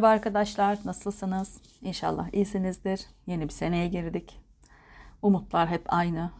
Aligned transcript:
Merhaba 0.00 0.14
arkadaşlar, 0.14 0.78
nasılsınız? 0.84 1.60
İnşallah 1.82 2.28
iyisinizdir. 2.32 3.06
Yeni 3.26 3.44
bir 3.44 3.52
seneye 3.52 3.88
girdik. 3.88 4.40
Umutlar 5.22 5.68
hep 5.68 5.82
aynı. 5.86 6.30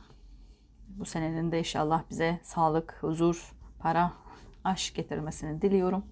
Bu 0.89 1.05
senenin 1.05 1.53
de 1.53 1.59
inşallah 1.59 2.03
bize 2.11 2.41
sağlık, 2.43 2.99
huzur, 3.00 3.53
para, 3.79 4.12
aşk 4.64 4.95
getirmesini 4.95 5.62
diliyorum. 5.62 6.04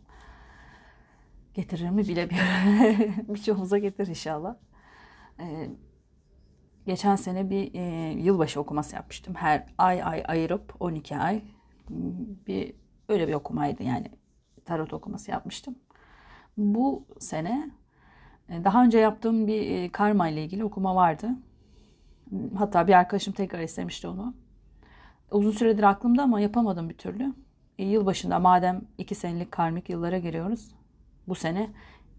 Getirir 1.54 1.90
mi 1.90 2.08
bilemiyorum. 2.08 3.14
Birçoğumuza 3.34 3.78
getir 3.78 4.06
inşallah. 4.06 4.56
Ee, 5.40 5.70
geçen 6.86 7.16
sene 7.16 7.50
bir 7.50 7.74
e, 7.74 8.12
yılbaşı 8.12 8.60
okuması 8.60 8.96
yapmıştım. 8.96 9.34
Her 9.34 9.66
ay 9.78 10.02
ay 10.02 10.24
ayırıp 10.28 10.74
12 10.80 11.16
ay 11.16 11.42
bir 12.46 12.74
öyle 13.08 13.28
bir 13.28 13.34
okumaydı 13.34 13.82
yani 13.82 14.10
tarot 14.64 14.92
okuması 14.92 15.30
yapmıştım. 15.30 15.74
Bu 16.58 17.04
sene 17.18 17.70
e, 18.48 18.64
daha 18.64 18.84
önce 18.84 18.98
yaptığım 18.98 19.46
bir 19.46 19.70
e, 19.70 19.88
karma 19.88 20.28
ile 20.28 20.44
ilgili 20.44 20.64
okuma 20.64 20.94
vardı. 20.94 21.30
Hatta 22.58 22.88
bir 22.88 22.92
arkadaşım 22.92 23.32
tekrar 23.32 23.60
istemişti 23.60 24.08
onu. 24.08 24.34
Uzun 25.30 25.50
süredir 25.50 25.82
aklımda 25.82 26.22
ama 26.22 26.40
yapamadım 26.40 26.88
bir 26.88 26.94
türlü. 26.94 27.34
E, 27.78 27.84
yılbaşında 27.84 28.38
madem 28.38 28.82
iki 28.98 29.14
senelik 29.14 29.52
karmik 29.52 29.90
yıllara 29.90 30.18
giriyoruz. 30.18 30.70
Bu 31.28 31.34
sene 31.34 31.70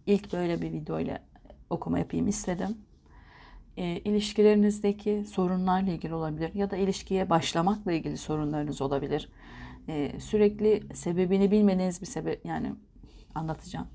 ilk 0.05 0.33
böyle 0.33 0.61
bir 0.61 0.71
video 0.71 0.99
ile 0.99 1.21
okuma 1.69 1.99
yapayım 1.99 2.27
istedim. 2.27 2.77
E, 3.77 3.83
ilişkilerinizdeki 3.83 5.25
sorunlarla 5.27 5.91
ilgili 5.91 6.13
olabilir 6.13 6.53
ya 6.53 6.71
da 6.71 6.77
ilişkiye 6.77 7.29
başlamakla 7.29 7.91
ilgili 7.91 8.17
sorunlarınız 8.17 8.81
olabilir. 8.81 9.29
E, 9.87 10.19
sürekli 10.19 10.95
sebebini 10.95 11.51
bilmediğiniz 11.51 12.01
bir 12.01 12.05
sebep 12.05 12.45
yani 12.45 12.73
anlatacağım. 13.35 13.87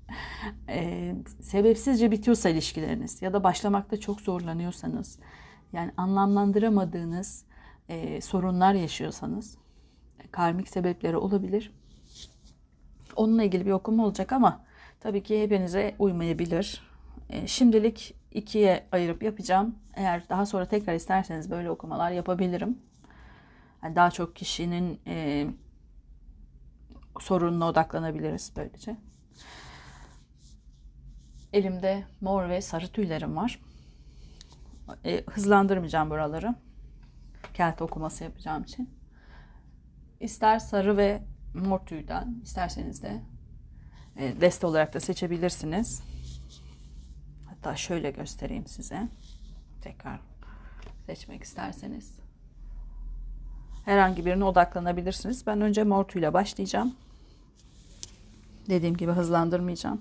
e, 0.68 1.14
sebepsizce 1.40 2.10
bitiyorsa 2.10 2.48
ilişkileriniz 2.48 3.22
ya 3.22 3.32
da 3.32 3.44
başlamakta 3.44 4.00
çok 4.00 4.20
zorlanıyorsanız 4.20 5.18
yani 5.72 5.92
anlamlandıramadığınız 5.96 7.44
e, 7.88 8.20
sorunlar 8.20 8.74
yaşıyorsanız 8.74 9.58
karmik 10.30 10.68
sebepleri 10.68 11.16
olabilir. 11.16 11.72
Onunla 13.16 13.42
ilgili 13.42 13.66
bir 13.66 13.70
okuma 13.70 14.04
olacak 14.04 14.32
ama 14.32 14.64
tabii 15.00 15.22
ki 15.22 15.42
hepinize 15.42 15.94
uymayabilir. 15.98 16.82
E, 17.30 17.46
şimdilik 17.46 18.14
ikiye 18.32 18.86
ayırıp 18.92 19.22
yapacağım. 19.22 19.78
Eğer 19.94 20.28
daha 20.28 20.46
sonra 20.46 20.66
tekrar 20.66 20.94
isterseniz 20.94 21.50
böyle 21.50 21.70
okumalar 21.70 22.10
yapabilirim. 22.10 22.78
Yani 23.82 23.96
daha 23.96 24.10
çok 24.10 24.36
kişinin 24.36 25.00
e, 25.06 25.46
sorununa 27.22 27.68
odaklanabiliriz 27.68 28.52
böylece. 28.56 28.96
Elimde 31.52 32.04
mor 32.20 32.48
ve 32.48 32.60
sarı 32.60 32.88
tüylerim 32.88 33.36
var. 33.36 33.60
E, 35.04 35.24
hızlandırmayacağım 35.30 36.10
buraları. 36.10 36.54
Kelt 37.54 37.82
okuması 37.82 38.24
yapacağım 38.24 38.62
için. 38.62 38.90
İster 40.20 40.58
sarı 40.58 40.96
ve 40.96 41.22
mor 41.54 41.78
tüyden, 41.78 42.40
isterseniz 42.42 43.02
de 43.02 43.22
e, 44.16 44.40
deste 44.40 44.66
olarak 44.66 44.94
da 44.94 45.00
seçebilirsiniz. 45.00 46.02
Hatta 47.46 47.76
şöyle 47.76 48.10
göstereyim 48.10 48.66
size. 48.66 49.08
Tekrar 49.82 50.20
seçmek 51.06 51.42
isterseniz. 51.42 52.18
Herhangi 53.84 54.26
birine 54.26 54.44
odaklanabilirsiniz. 54.44 55.46
Ben 55.46 55.60
önce 55.60 55.84
mor 55.84 56.04
tüyle 56.04 56.32
başlayacağım. 56.32 56.94
Dediğim 58.68 58.96
gibi 58.96 59.12
hızlandırmayacağım 59.12 60.00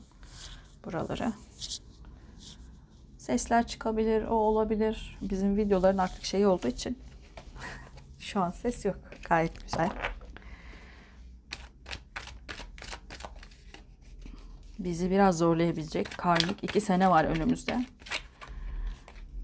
buraları. 0.85 1.33
Sesler 3.17 3.67
çıkabilir, 3.67 4.23
o 4.23 4.33
olabilir. 4.33 5.17
Bizim 5.21 5.57
videoların 5.57 5.97
artık 5.97 6.25
şeyi 6.25 6.47
olduğu 6.47 6.67
için 6.67 6.99
şu 8.19 8.41
an 8.41 8.51
ses 8.51 8.85
yok. 8.85 8.99
Gayet 9.29 9.63
güzel. 9.63 9.89
Bizi 14.79 15.11
biraz 15.11 15.37
zorlayabilecek 15.37 16.17
karmik 16.17 16.63
iki 16.63 16.81
sene 16.81 17.09
var 17.09 17.25
önümüzde. 17.25 17.85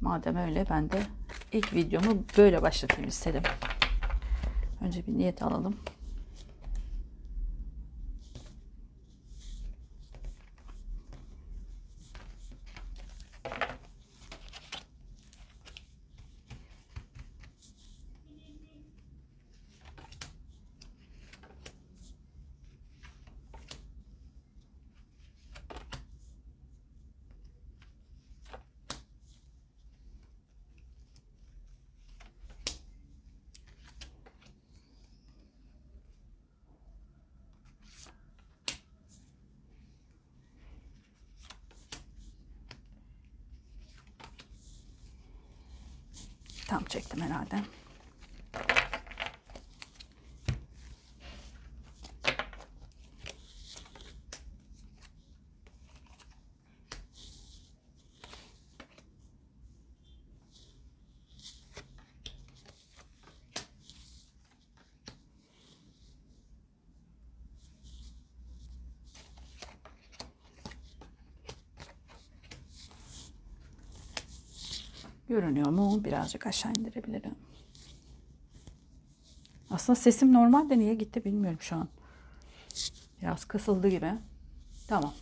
Madem 0.02 0.36
öyle 0.36 0.66
ben 0.70 0.92
de 0.92 1.02
ilk 1.52 1.74
videomu 1.74 2.24
böyle 2.38 2.62
başlatayım 2.62 3.10
istedim. 3.10 3.44
Önce 4.82 5.08
bir 5.08 5.18
niyet 5.18 5.44
alalım. 5.44 5.76
Çektim 46.90 47.22
herhalde. 47.22 47.56
Görünüyor 75.32 75.68
mu? 75.68 76.04
Birazcık 76.04 76.48
aşağı 76.48 76.72
indirebilirim. 76.72 77.36
Aslında 79.70 80.00
sesim 80.00 80.34
normal 80.34 80.70
de 80.70 80.80
niye 80.80 80.94
gitti 80.94 81.26
bilmiyorum 81.26 81.58
şu 81.62 81.76
an. 81.76 81.88
Biraz 83.22 83.46
kısıldı 83.46 83.88
gibi. 83.88 84.14
Tamam. 84.88 85.14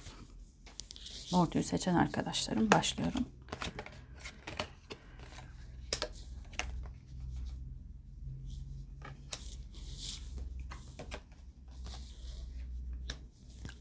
Orduyu 1.34 1.64
seçen 1.64 1.96
arkadaşlarım 1.96 2.72
başlıyorum. 2.72 3.25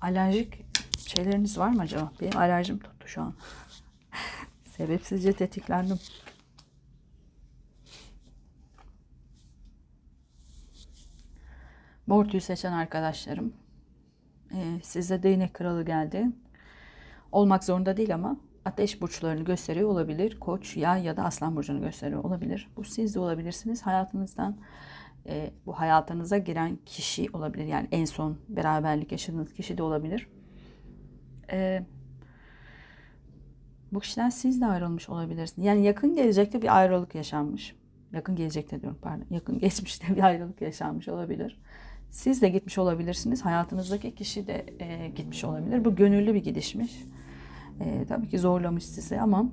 Alerjik 0.00 0.64
şeyleriniz 1.06 1.58
var 1.58 1.68
mı 1.68 1.82
acaba? 1.82 2.12
Benim 2.20 2.38
alerjim 2.38 2.78
tuttu 2.78 3.08
şu 3.08 3.22
an. 3.22 3.34
Sebepsizce 4.78 5.32
tetiklendim. 5.32 5.98
Bortuyu 12.08 12.40
seçen 12.40 12.72
arkadaşlarım. 12.72 13.52
Ee, 14.54 14.80
size 14.82 15.22
değnek 15.22 15.54
kralı 15.54 15.84
geldi. 15.84 16.26
Olmak 17.32 17.64
zorunda 17.64 17.96
değil 17.96 18.14
ama 18.14 18.36
ateş 18.64 19.00
burçlarını 19.00 19.44
gösteriyor 19.44 19.88
olabilir. 19.88 20.40
Koç, 20.40 20.76
yay 20.76 21.04
ya 21.04 21.16
da 21.16 21.24
aslan 21.24 21.56
burcunu 21.56 21.80
gösteriyor 21.80 22.24
olabilir. 22.24 22.68
Bu 22.76 22.84
siz 22.84 23.14
de 23.14 23.20
olabilirsiniz. 23.20 23.82
Hayatınızdan 23.82 24.56
e, 25.26 25.50
bu 25.66 25.80
hayatınıza 25.80 26.38
giren 26.38 26.78
kişi 26.86 27.30
olabilir. 27.32 27.64
Yani 27.64 27.88
en 27.92 28.04
son 28.04 28.38
beraberlik 28.48 29.12
yaşadığınız 29.12 29.52
kişi 29.52 29.78
de 29.78 29.82
olabilir. 29.82 30.28
Eee 31.52 31.86
bu 33.92 34.00
kişiden 34.00 34.28
siz 34.28 34.60
de 34.60 34.66
ayrılmış 34.66 35.08
olabilirsiniz. 35.08 35.66
Yani 35.66 35.84
yakın 35.84 36.14
gelecekte 36.14 36.62
bir 36.62 36.76
ayrılık 36.76 37.14
yaşanmış. 37.14 37.76
Yakın 38.12 38.36
gelecekte 38.36 38.80
diyorum 38.80 38.98
pardon. 39.02 39.26
Yakın 39.30 39.58
geçmişte 39.58 40.16
bir 40.16 40.22
ayrılık 40.22 40.62
yaşanmış 40.62 41.08
olabilir. 41.08 41.60
Siz 42.10 42.42
de 42.42 42.48
gitmiş 42.48 42.78
olabilirsiniz. 42.78 43.44
Hayatınızdaki 43.44 44.14
kişi 44.14 44.46
de 44.46 44.66
e, 44.78 45.08
gitmiş 45.08 45.44
olabilir. 45.44 45.84
Bu 45.84 45.96
gönüllü 45.96 46.34
bir 46.34 46.44
gidişmiş. 46.44 47.04
E, 47.80 48.04
tabii 48.08 48.28
ki 48.28 48.38
zorlamış 48.38 48.84
sizi 48.84 49.20
ama 49.20 49.50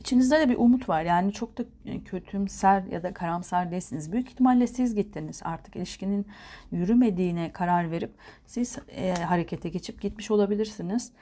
İçinizde 0.00 0.40
de 0.40 0.48
bir 0.48 0.56
umut 0.56 0.88
var. 0.88 1.02
Yani 1.02 1.32
çok 1.32 1.58
da 1.58 1.64
e, 1.86 2.04
kötümser 2.04 2.82
ya 2.82 3.02
da 3.02 3.14
karamsar 3.14 3.70
değilsiniz. 3.70 4.12
Büyük 4.12 4.28
ihtimalle 4.28 4.66
siz 4.66 4.94
gittiniz. 4.94 5.40
Artık 5.44 5.76
ilişkinin 5.76 6.26
yürümediğine 6.72 7.52
karar 7.52 7.90
verip 7.90 8.10
siz 8.46 8.78
e, 8.88 9.14
harekete 9.14 9.68
geçip 9.68 10.00
gitmiş 10.00 10.30
olabilirsiniz. 10.30 11.12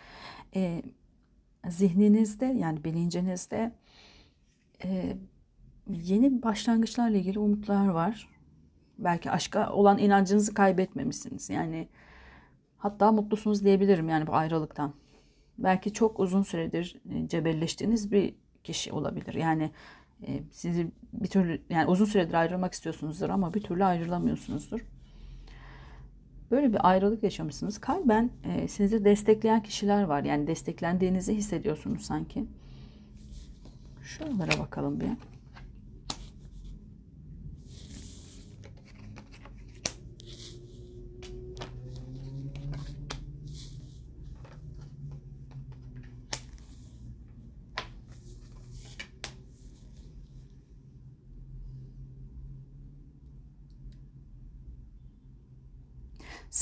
E, 0.55 0.83
zihninizde 1.71 2.47
yani 2.47 2.85
bilincinizde 2.85 3.73
e, 4.85 5.17
yeni 5.89 6.43
başlangıçlarla 6.43 7.17
ilgili 7.17 7.39
umutlar 7.39 7.89
var. 7.89 8.29
Belki 8.99 9.31
aşka 9.31 9.73
olan 9.73 9.99
inancınızı 9.99 10.55
kaybetmemişsiniz. 10.55 11.51
Yani 11.51 11.89
hatta 12.79 13.13
mutlusunuz 13.13 13.65
diyebilirim 13.65 14.09
yani 14.09 14.27
bu 14.27 14.35
ayrılıktan. 14.35 14.95
Belki 15.59 15.93
çok 15.93 16.21
uzun 16.21 16.43
süredir 16.43 17.01
e, 17.11 17.29
cebelleştiğiniz 17.29 18.13
bir 18.13 18.35
kişi 18.65 18.93
olabilir. 18.93 19.35
Yani 19.35 19.71
e, 20.23 20.43
sizi 20.51 20.91
bir 21.13 21.29
türlü 21.29 21.63
yani 21.71 21.87
uzun 21.87 22.05
süredir 22.05 22.35
ayrılmak 22.35 22.73
istiyorsunuzdur 22.73 23.29
ama 23.29 23.55
bir 23.55 23.61
türlü 23.61 23.85
ayrılamıyorsunuzdur. 23.85 24.81
Böyle 26.51 26.73
bir 26.73 26.89
ayrılık 26.89 27.23
yaşamışsınız. 27.23 27.79
Kalben 27.79 28.31
e, 28.45 28.69
sizi 28.69 29.05
destekleyen 29.05 29.63
kişiler 29.63 30.03
var. 30.03 30.25
Yani 30.25 30.47
desteklendiğinizi 30.47 31.35
hissediyorsunuz 31.35 32.03
sanki. 32.03 32.45
Şuralara 34.03 34.61
bakalım 34.61 35.01
bir. 35.01 35.36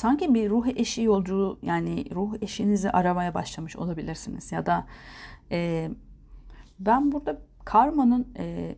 Sanki 0.05 0.35
bir 0.35 0.51
ruh 0.51 0.67
eşi 0.67 1.03
yolculuğu 1.03 1.59
yani 1.63 2.15
ruh 2.15 2.35
eşinizi 2.41 2.91
aramaya 2.91 3.35
başlamış 3.35 3.77
olabilirsiniz 3.77 4.53
ya 4.53 4.67
da 4.67 4.87
e, 5.51 5.91
ben 6.79 7.13
burada 7.13 7.43
karmanın 7.65 8.29
e, 8.39 8.77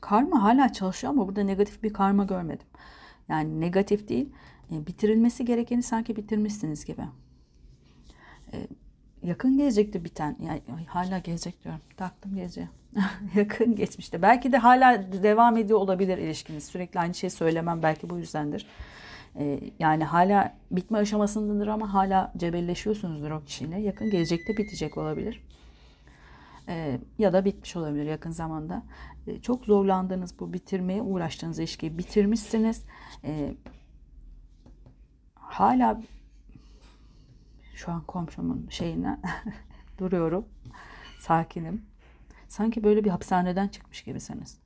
karma 0.00 0.42
hala 0.42 0.72
çalışıyor 0.72 1.12
ama 1.12 1.28
burada 1.28 1.42
negatif 1.42 1.82
bir 1.82 1.92
karma 1.92 2.24
görmedim. 2.24 2.66
Yani 3.28 3.60
negatif 3.60 4.08
değil, 4.08 4.32
e, 4.72 4.86
bitirilmesi 4.86 5.44
gerekeni 5.44 5.82
sanki 5.82 6.16
bitirmişsiniz 6.16 6.84
gibi. 6.84 7.02
E, 8.52 8.66
yakın 9.22 9.58
gelecekte 9.58 10.04
biten, 10.04 10.36
yani 10.46 10.60
hala 10.86 11.18
gelecek 11.18 11.64
diyorum, 11.64 11.80
taktım 11.96 12.34
geleceğe. 12.34 12.68
yakın 13.34 13.76
geçmişte. 13.76 14.22
Belki 14.22 14.52
de 14.52 14.58
hala 14.58 15.12
devam 15.22 15.56
ediyor 15.56 15.78
olabilir 15.78 16.18
ilişkiniz. 16.18 16.64
Sürekli 16.64 17.00
aynı 17.00 17.14
şeyi 17.14 17.30
söylemem 17.30 17.82
belki 17.82 18.10
bu 18.10 18.18
yüzdendir. 18.18 18.66
Ee, 19.36 19.60
yani 19.78 20.04
hala 20.04 20.56
bitme 20.70 20.98
aşamasındadır 20.98 21.66
ama 21.66 21.94
hala 21.94 22.32
cebelleşiyorsunuzdur 22.36 23.30
o 23.30 23.44
kişiyle. 23.44 23.80
Yakın 23.80 24.10
gelecekte 24.10 24.56
bitecek 24.56 24.98
olabilir. 24.98 25.42
Ee, 26.68 26.98
ya 27.18 27.32
da 27.32 27.44
bitmiş 27.44 27.76
olabilir 27.76 28.04
yakın 28.04 28.30
zamanda. 28.30 28.82
Ee, 29.26 29.40
çok 29.40 29.64
zorlandığınız 29.64 30.40
bu 30.40 30.52
bitirmeye 30.52 31.02
uğraştığınız 31.02 31.58
ilişkiyi 31.58 31.98
bitirmişsiniz. 31.98 32.84
Ee, 33.24 33.54
hala 35.34 36.02
şu 37.80 37.92
an 37.92 38.00
komşumun 38.00 38.66
şeyine 38.70 39.20
duruyorum. 39.98 40.44
Sakinim 41.20 41.90
Sanki 42.48 42.84
böyle 42.84 43.04
bir 43.04 43.10
hapishaneden 43.10 43.68
çıkmış 43.68 44.02
gibisiniz. 44.02 44.58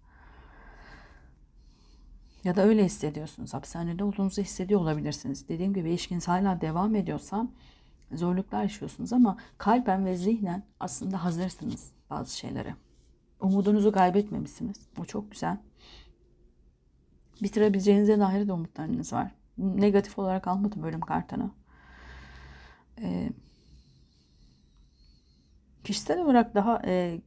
Ya 2.45 2.57
da 2.57 2.63
öyle 2.63 2.85
hissediyorsunuz. 2.85 3.55
Hapishanede 3.55 4.05
olduğunuzu 4.05 4.43
hissediyor 4.43 4.81
olabilirsiniz. 4.81 5.49
Dediğim 5.49 5.75
gibi 5.75 5.91
ilişkiniz 5.91 6.29
hala 6.29 6.61
devam 6.61 6.95
ediyorsa 6.95 7.49
zorluklar 8.13 8.63
yaşıyorsunuz 8.63 9.13
ama 9.13 9.37
kalben 9.59 10.07
ve 10.07 10.17
zihnen 10.17 10.63
aslında 10.81 11.25
hazırsınız 11.25 11.93
bazı 12.11 12.39
şeylere. 12.39 12.75
Umudunuzu 13.41 13.93
kaybetmemişsiniz. 13.93 14.89
O 15.01 15.05
çok 15.05 15.31
güzel. 15.31 15.59
Bitirebileceğinize 17.43 18.21
dair 18.21 18.49
de 18.49 18.53
umutlarınız 18.53 19.13
var. 19.13 19.31
Negatif 19.59 20.19
olarak 20.19 20.49
almadım 20.49 20.83
bölüm 20.83 21.01
kartını. 21.01 21.51
Ee, 23.03 23.29
kişisel 25.85 26.21
olarak 26.21 26.55
daha 26.55 26.83
e, 26.85 27.21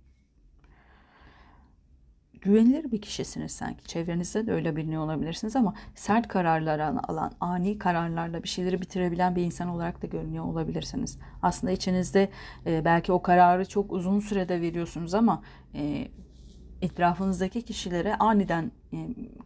güvenilir 2.41 2.91
bir 2.91 3.01
kişisiniz 3.01 3.51
sanki. 3.51 3.87
Çevrenizde 3.87 4.47
de 4.47 4.51
öyle 4.51 4.75
biliniyor 4.75 5.03
olabilirsiniz 5.03 5.55
ama 5.55 5.73
sert 5.95 6.27
kararlar 6.27 6.79
alan, 6.79 7.31
ani 7.41 7.77
kararlarla 7.77 8.43
bir 8.43 8.47
şeyleri 8.47 8.81
bitirebilen 8.81 9.35
bir 9.35 9.43
insan 9.43 9.69
olarak 9.69 10.01
da 10.01 10.07
görünüyor 10.07 10.45
olabilirsiniz. 10.45 11.19
Aslında 11.41 11.73
içinizde 11.73 12.29
e, 12.65 12.85
belki 12.85 13.11
o 13.11 13.21
kararı 13.21 13.65
çok 13.65 13.91
uzun 13.91 14.19
sürede 14.19 14.61
veriyorsunuz 14.61 15.13
ama 15.13 15.43
e, 15.75 16.07
etrafınızdaki 16.81 17.61
kişilere 17.61 18.15
aniden 18.15 18.71
e, 18.93 18.97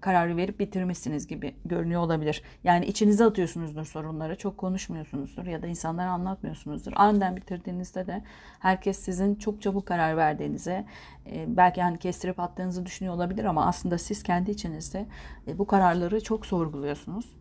kararı 0.02 0.38
verip 0.38 0.60
bitirmişsiniz 0.60 1.28
gibi 1.28 1.56
görünüyor 1.66 2.02
olabilir. 2.02 2.44
Yani 2.64 2.86
içinize 2.86 3.26
atıyorsunuzdur 3.26 3.86
sorunları, 3.86 4.38
çok 4.38 4.58
konuşmuyorsunuzdur 4.58 5.46
ya 5.46 5.62
da 5.62 5.68
insanlara 5.68 6.12
anlatmıyorsunuzdur. 6.12 6.94
Aniden 6.96 7.36
bitirdiğinizde 7.36 8.08
de 8.08 8.24
herkes 8.60 9.00
sizin 9.00 9.36
çok 9.36 9.62
çabuk 9.62 9.86
karar 9.86 10.18
verdiğinize, 10.18 10.86
e, 11.26 11.58
belki 11.58 11.82
hani 11.82 11.98
kestirip 12.00 12.40
attığınızı 12.40 12.86
düşünüyor 12.86 13.16
olabilir 13.16 13.46
ama 13.46 13.66
aslında 13.66 13.98
siz 13.98 14.24
kendi 14.24 14.52
içinizde 14.52 15.06
e, 15.48 15.58
bu 15.58 15.68
kararları 15.68 16.24
çok 16.24 16.46
sorguluyorsunuz. 16.46 17.36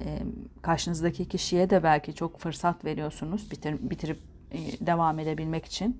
E, 0.00 0.18
karşınızdaki 0.62 1.28
kişiye 1.28 1.70
de 1.70 1.82
belki 1.82 2.14
çok 2.14 2.38
fırsat 2.38 2.84
veriyorsunuz 2.84 3.50
bitir, 3.50 3.90
bitirip 3.90 4.18
devam 4.80 5.18
edebilmek 5.18 5.64
için 5.64 5.98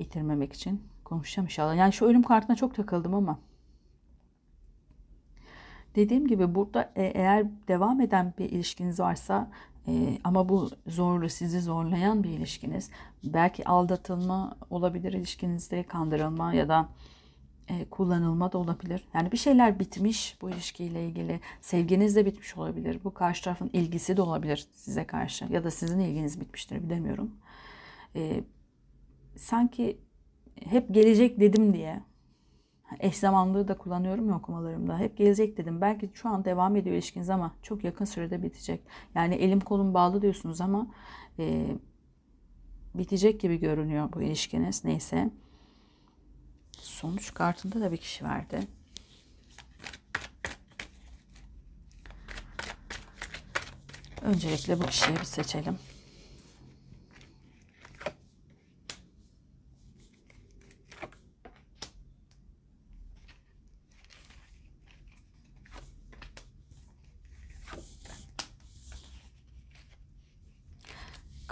bitirmemek 0.00 0.52
için 0.52 0.82
konuşacağım 1.04 1.46
inşallah. 1.46 1.76
Yani 1.76 1.92
şu 1.92 2.04
ölüm 2.06 2.22
kartına 2.22 2.56
çok 2.56 2.74
takıldım 2.74 3.14
ama 3.14 3.38
dediğim 5.96 6.26
gibi 6.26 6.54
burada 6.54 6.92
e, 6.96 7.04
eğer 7.04 7.46
devam 7.68 8.00
eden 8.00 8.34
bir 8.38 8.44
ilişkiniz 8.44 9.00
varsa 9.00 9.50
e, 9.88 10.18
ama 10.24 10.48
bu 10.48 10.70
zorlu 10.86 11.28
sizi 11.28 11.60
zorlayan 11.60 12.24
bir 12.24 12.30
ilişkiniz 12.30 12.90
belki 13.24 13.68
aldatılma 13.68 14.56
olabilir 14.70 15.12
ilişkinizde 15.12 15.82
kandırılma 15.82 16.54
ya 16.54 16.68
da 16.68 16.88
e, 17.68 17.84
kullanılma 17.84 18.52
da 18.52 18.58
olabilir. 18.58 19.04
Yani 19.14 19.32
bir 19.32 19.36
şeyler 19.36 19.78
bitmiş 19.78 20.36
bu 20.42 20.50
ilişkiyle 20.50 21.06
ilgili. 21.06 21.40
Sevginiz 21.60 22.16
de 22.16 22.26
bitmiş 22.26 22.56
olabilir. 22.56 23.00
Bu 23.04 23.14
karşı 23.14 23.44
tarafın 23.44 23.70
ilgisi 23.72 24.16
de 24.16 24.22
olabilir 24.22 24.66
size 24.72 25.04
karşı. 25.04 25.44
Ya 25.44 25.64
da 25.64 25.70
sizin 25.70 25.98
ilginiz 25.98 26.40
bitmiştir 26.40 26.82
bilemiyorum. 26.82 27.30
E, 28.16 28.44
sanki 29.36 30.00
hep 30.64 30.94
gelecek 30.94 31.40
dedim 31.40 31.74
diye 31.74 32.02
eş 33.00 33.16
zamanlığı 33.16 33.68
da 33.68 33.78
kullanıyorum 33.78 34.28
ya 34.28 34.36
okumalarımda. 34.36 34.98
Hep 34.98 35.16
gelecek 35.16 35.56
dedim. 35.56 35.80
Belki 35.80 36.10
şu 36.14 36.28
an 36.28 36.44
devam 36.44 36.76
ediyor 36.76 36.96
ilişkiniz 36.96 37.30
ama 37.30 37.54
çok 37.62 37.84
yakın 37.84 38.04
sürede 38.04 38.42
bitecek. 38.42 38.80
Yani 39.14 39.34
elim 39.34 39.60
kolum 39.60 39.94
bağlı 39.94 40.22
diyorsunuz 40.22 40.60
ama 40.60 40.86
e, 41.38 41.66
bitecek 42.94 43.40
gibi 43.40 43.60
görünüyor 43.60 44.12
bu 44.12 44.22
ilişkiniz. 44.22 44.84
Neyse. 44.84 45.30
Sonuç 46.72 47.34
kartında 47.34 47.80
da 47.80 47.92
bir 47.92 47.96
kişi 47.96 48.24
verdi. 48.24 48.60
Öncelikle 54.22 54.80
bu 54.80 54.86
kişiyi 54.86 55.16
bir 55.16 55.24
seçelim. 55.24 55.78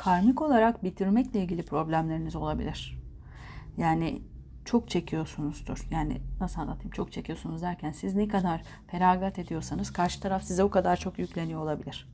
Karmik 0.08 0.42
olarak 0.42 0.84
bitirmekle 0.84 1.40
ilgili 1.42 1.62
problemleriniz 1.62 2.36
olabilir. 2.36 2.98
Yani 3.76 4.22
çok 4.64 4.88
çekiyorsunuzdur. 4.88 5.86
Yani 5.90 6.20
nasıl 6.40 6.60
anlatayım? 6.60 6.90
Çok 6.90 7.12
çekiyorsunuz 7.12 7.62
derken 7.62 7.92
siz 7.92 8.14
ne 8.14 8.28
kadar 8.28 8.62
feragat 8.86 9.38
ediyorsanız 9.38 9.92
karşı 9.92 10.20
taraf 10.20 10.44
size 10.44 10.64
o 10.64 10.70
kadar 10.70 10.96
çok 10.96 11.18
yükleniyor 11.18 11.62
olabilir. 11.62 12.08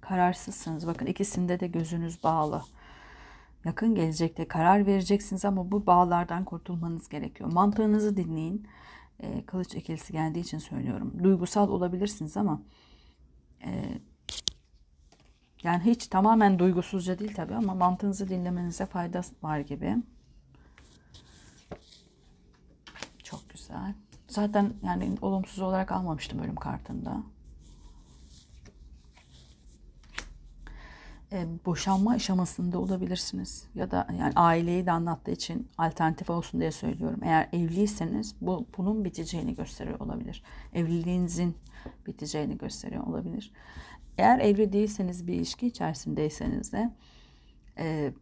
Kararsızsınız. 0.00 0.86
Bakın 0.86 1.06
ikisinde 1.06 1.60
de 1.60 1.66
gözünüz 1.66 2.24
bağlı. 2.24 2.62
Yakın 3.68 3.94
gelecekte 3.94 4.48
karar 4.48 4.86
vereceksiniz 4.86 5.44
ama 5.44 5.72
bu 5.72 5.86
bağlardan 5.86 6.44
kurtulmanız 6.44 7.08
gerekiyor. 7.08 7.52
Mantığınızı 7.52 8.16
dinleyin. 8.16 8.66
E, 9.20 9.46
kılıç 9.46 9.74
ikilisi 9.74 10.12
geldiği 10.12 10.40
için 10.40 10.58
söylüyorum. 10.58 11.14
Duygusal 11.22 11.68
olabilirsiniz 11.68 12.36
ama 12.36 12.62
e, 13.64 13.98
yani 15.62 15.84
hiç 15.84 16.06
tamamen 16.06 16.58
duygusuzca 16.58 17.18
değil 17.18 17.34
tabii 17.34 17.54
ama 17.54 17.74
mantığınızı 17.74 18.28
dinlemenize 18.28 18.86
fayda 18.86 19.20
var 19.42 19.58
gibi. 19.58 19.96
Çok 23.22 23.50
güzel. 23.50 23.94
Zaten 24.28 24.72
yani 24.82 25.14
olumsuz 25.22 25.60
olarak 25.60 25.92
almamıştım 25.92 26.38
ölüm 26.38 26.56
kartında. 26.56 27.22
E, 31.32 31.46
boşanma 31.66 32.10
aşamasında 32.10 32.78
olabilirsiniz. 32.78 33.64
Ya 33.74 33.90
da 33.90 34.06
yani 34.18 34.32
aileyi 34.36 34.86
de 34.86 34.92
anlattığı 34.92 35.30
için 35.30 35.68
alternatif 35.78 36.30
olsun 36.30 36.60
diye 36.60 36.72
söylüyorum. 36.72 37.20
Eğer 37.22 37.48
evliyseniz 37.52 38.34
bu 38.40 38.66
bunun 38.78 39.04
biteceğini 39.04 39.54
gösteriyor 39.54 40.00
olabilir. 40.00 40.42
Evliliğinizin 40.74 41.56
biteceğini 42.06 42.58
gösteriyor 42.58 43.06
olabilir. 43.06 43.52
Eğer 44.18 44.38
evli 44.38 44.72
değilseniz 44.72 45.26
bir 45.26 45.34
ilişki 45.34 45.66
içerisindeyseniz 45.66 46.72
de 46.72 46.94
e, 47.78 48.12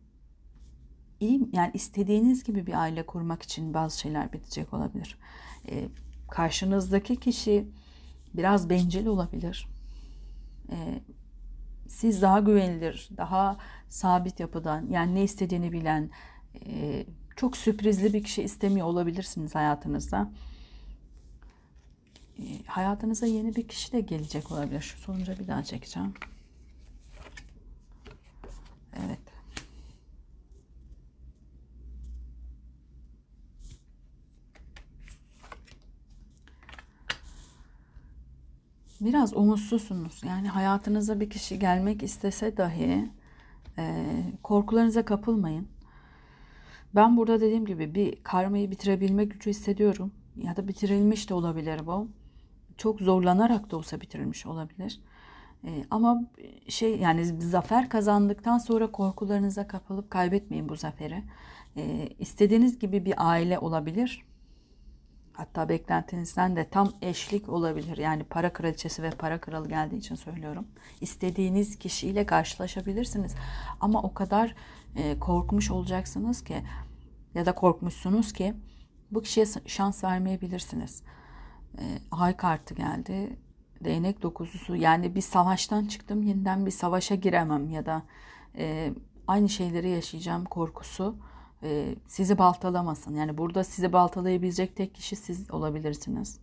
iyi 1.20 1.48
yani 1.52 1.70
istediğiniz 1.75 2.44
gibi 2.44 2.66
bir 2.66 2.80
aile 2.80 3.06
kurmak 3.06 3.42
için 3.42 3.75
bazı 3.75 4.00
şeyler 4.00 4.32
bitecek 4.32 4.75
olabilir. 4.75 5.18
E, 5.68 5.88
karşınızdaki 6.30 7.16
kişi 7.16 7.68
biraz 8.34 8.70
bencil 8.70 9.06
olabilir. 9.06 9.75
Siz 11.96 12.22
daha 12.22 12.40
güvenilir, 12.40 13.08
daha 13.16 13.56
sabit 13.88 14.40
yapıdan, 14.40 14.86
yani 14.90 15.14
ne 15.14 15.22
istediğini 15.22 15.72
bilen, 15.72 16.10
çok 17.36 17.56
sürprizli 17.56 18.14
bir 18.14 18.24
kişi 18.24 18.42
istemiyor 18.42 18.86
olabilirsiniz 18.86 19.54
hayatınızda. 19.54 20.30
Hayatınıza 22.66 23.26
yeni 23.26 23.56
bir 23.56 23.68
kişi 23.68 23.92
de 23.92 24.00
gelecek 24.00 24.52
olabilir. 24.52 24.80
Şu 24.80 24.98
sonuca 24.98 25.38
bir 25.38 25.48
daha 25.48 25.64
çekeceğim. 25.64 26.14
Evet. 29.06 29.18
Biraz 39.06 39.36
umutsuzsunuz. 39.36 40.22
Yani 40.25 40.48
hayatınıza 40.48 41.20
bir 41.20 41.30
kişi 41.30 41.58
gelmek 41.58 42.02
istese 42.02 42.56
dahi 42.56 43.10
e, 43.78 44.04
korkularınıza 44.42 45.04
kapılmayın. 45.04 45.68
Ben 46.94 47.16
burada 47.16 47.40
dediğim 47.40 47.66
gibi 47.66 47.94
bir 47.94 48.22
karmayı 48.22 48.70
bitirebilme 48.70 49.25
gücü 49.25 49.50
hissediyorum. 49.50 50.12
Ya 50.36 50.56
da 50.56 50.68
bitirilmiş 50.68 51.30
de 51.30 51.34
olabilir 51.34 51.86
bu. 51.86 52.08
Çok 52.76 53.00
zorlanarak 53.00 53.70
da 53.70 53.76
olsa 53.76 54.00
bitirilmiş 54.00 54.46
olabilir. 54.46 55.00
E, 55.64 55.84
ama 55.90 56.22
şey 56.68 56.98
yani 56.98 57.25
zafer 57.42 57.88
kazandıktan 57.88 58.58
sonra 58.58 58.92
korkularınıza 58.92 59.68
kapılıp 59.68 60.10
kaybetmeyin 60.10 60.68
bu 60.68 60.76
zaferi. 60.76 61.22
E, 61.76 62.08
istediğiniz 62.18 62.78
gibi 62.78 63.04
bir 63.04 63.14
aile 63.16 63.58
olabilir 63.58 64.25
Hatta 65.37 65.69
beklentinizden 65.69 66.57
de 66.57 66.69
tam 66.69 66.93
eşlik 67.02 67.49
olabilir. 67.49 67.97
Yani 67.97 68.25
para 68.25 68.52
kraliçesi 68.52 69.02
ve 69.02 69.11
para 69.11 69.40
kralı 69.40 69.69
geldiği 69.69 69.97
için 69.97 70.14
söylüyorum. 70.14 70.66
İstediğiniz 71.00 71.78
kişiyle 71.78 72.26
karşılaşabilirsiniz. 72.26 73.35
Ama 73.81 74.02
o 74.02 74.14
kadar 74.14 74.55
e, 74.97 75.19
korkmuş 75.19 75.71
olacaksınız 75.71 76.45
ki 76.45 76.62
ya 77.35 77.47
da 77.47 77.55
korkmuşsunuz 77.55 78.33
ki 78.33 78.55
bu 79.11 79.23
kişiye 79.23 79.47
şans 79.66 80.05
vermeyebilirsiniz. 80.05 81.02
E, 81.78 81.85
ay 82.11 82.37
kartı 82.37 82.75
geldi. 82.75 83.37
Değnek 83.85 84.23
dokuzusu 84.23 84.76
yani 84.76 85.14
bir 85.14 85.21
savaştan 85.21 85.87
çıktım 85.87 86.23
yeniden 86.23 86.66
bir 86.66 86.71
savaşa 86.71 87.14
giremem 87.14 87.71
ya 87.71 87.87
da 87.87 88.02
e, 88.59 88.93
aynı 89.26 89.49
şeyleri 89.49 89.88
yaşayacağım 89.88 90.45
korkusu 90.45 91.16
e, 91.62 91.94
sizi 92.06 92.38
baltalamasın. 92.38 93.14
Yani 93.14 93.38
burada 93.38 93.64
sizi 93.64 93.92
baltalayabilecek 93.92 94.76
tek 94.76 94.94
kişi 94.94 95.16
siz 95.16 95.50
olabilirsiniz. 95.50 96.40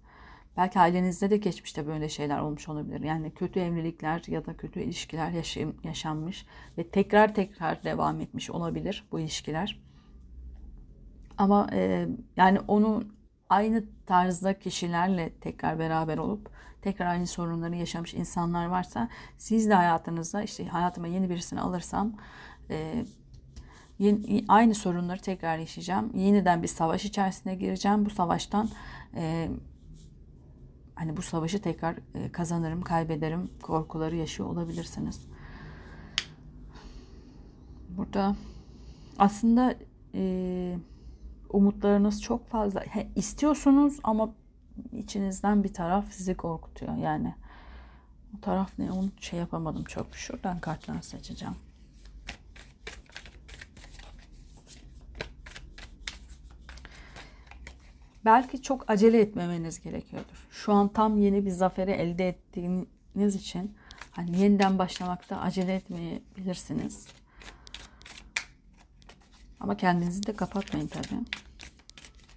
Belki 0.57 0.79
ailenizde 0.79 1.29
de 1.29 1.37
geçmişte 1.37 1.87
böyle 1.87 2.09
şeyler 2.09 2.39
olmuş 2.39 2.69
olabilir. 2.69 3.01
Yani 3.01 3.31
kötü 3.31 3.59
evlilikler 3.59 4.23
ya 4.27 4.45
da 4.45 4.57
kötü 4.57 4.81
ilişkiler 4.81 5.31
yaşam, 5.31 5.73
yaşanmış 5.83 6.45
ve 6.77 6.89
tekrar 6.89 7.35
tekrar 7.35 7.83
devam 7.83 8.21
etmiş 8.21 8.49
olabilir 8.49 9.07
bu 9.11 9.19
ilişkiler. 9.19 9.81
Ama 11.37 11.67
e, 11.73 12.07
yani 12.37 12.59
onu 12.67 13.03
aynı 13.49 13.83
tarzda 14.05 14.59
kişilerle 14.59 15.33
tekrar 15.41 15.79
beraber 15.79 16.17
olup 16.17 16.49
tekrar 16.81 17.05
aynı 17.05 17.27
sorunları 17.27 17.75
yaşamış 17.75 18.13
insanlar 18.13 18.65
varsa 18.65 19.09
siz 19.37 19.69
de 19.69 19.73
hayatınızda 19.73 20.43
işte 20.43 20.67
hayatıma 20.67 21.07
yeni 21.07 21.29
birisini 21.29 21.61
alırsam 21.61 22.13
e, 22.69 23.05
Aynı 24.47 24.75
sorunları 24.75 25.21
tekrar 25.21 25.57
yaşayacağım. 25.57 26.11
Yeniden 26.15 26.63
bir 26.63 26.67
savaş 26.67 27.05
içerisine 27.05 27.55
gireceğim. 27.55 28.05
Bu 28.05 28.09
savaştan 28.09 28.69
e, 29.15 29.49
hani 30.95 31.17
bu 31.17 31.21
savaşı 31.21 31.61
tekrar 31.61 31.95
e, 32.15 32.31
kazanırım, 32.31 32.81
kaybederim 32.81 33.49
korkuları 33.61 34.15
yaşıyor 34.15 34.49
olabilirsiniz. 34.49 35.21
Burada 37.89 38.35
aslında 39.19 39.75
e, 40.15 40.75
umutlarınız 41.49 42.21
çok 42.21 42.47
fazla. 42.49 42.79
He, 42.79 43.07
istiyorsunuz 43.15 43.99
ama 44.03 44.29
içinizden 44.91 45.63
bir 45.63 45.73
taraf 45.73 46.05
sizi 46.11 46.35
korkutuyor. 46.35 46.95
Yani 46.95 47.35
o 48.37 48.41
taraf 48.41 48.79
ne 48.79 48.91
onu 48.91 49.11
şey 49.19 49.39
yapamadım 49.39 49.83
çok. 49.83 50.15
Şuradan 50.15 50.59
kartlar 50.59 51.01
seçeceğim. 51.01 51.55
Belki 58.25 58.61
çok 58.61 58.89
acele 58.89 59.19
etmemeniz 59.19 59.81
gerekiyordur. 59.81 60.47
Şu 60.51 60.73
an 60.73 60.87
tam 60.87 61.17
yeni 61.17 61.45
bir 61.45 61.51
zaferi 61.51 61.91
elde 61.91 62.27
ettiğiniz 62.27 63.35
için 63.35 63.75
hani 64.11 64.39
yeniden 64.39 64.79
başlamakta 64.79 65.37
acele 65.37 65.75
etmeyebilirsiniz. 65.75 67.07
Ama 69.59 69.77
kendinizi 69.77 70.27
de 70.27 70.35
kapatmayın 70.35 70.87
tabii. 70.87 71.21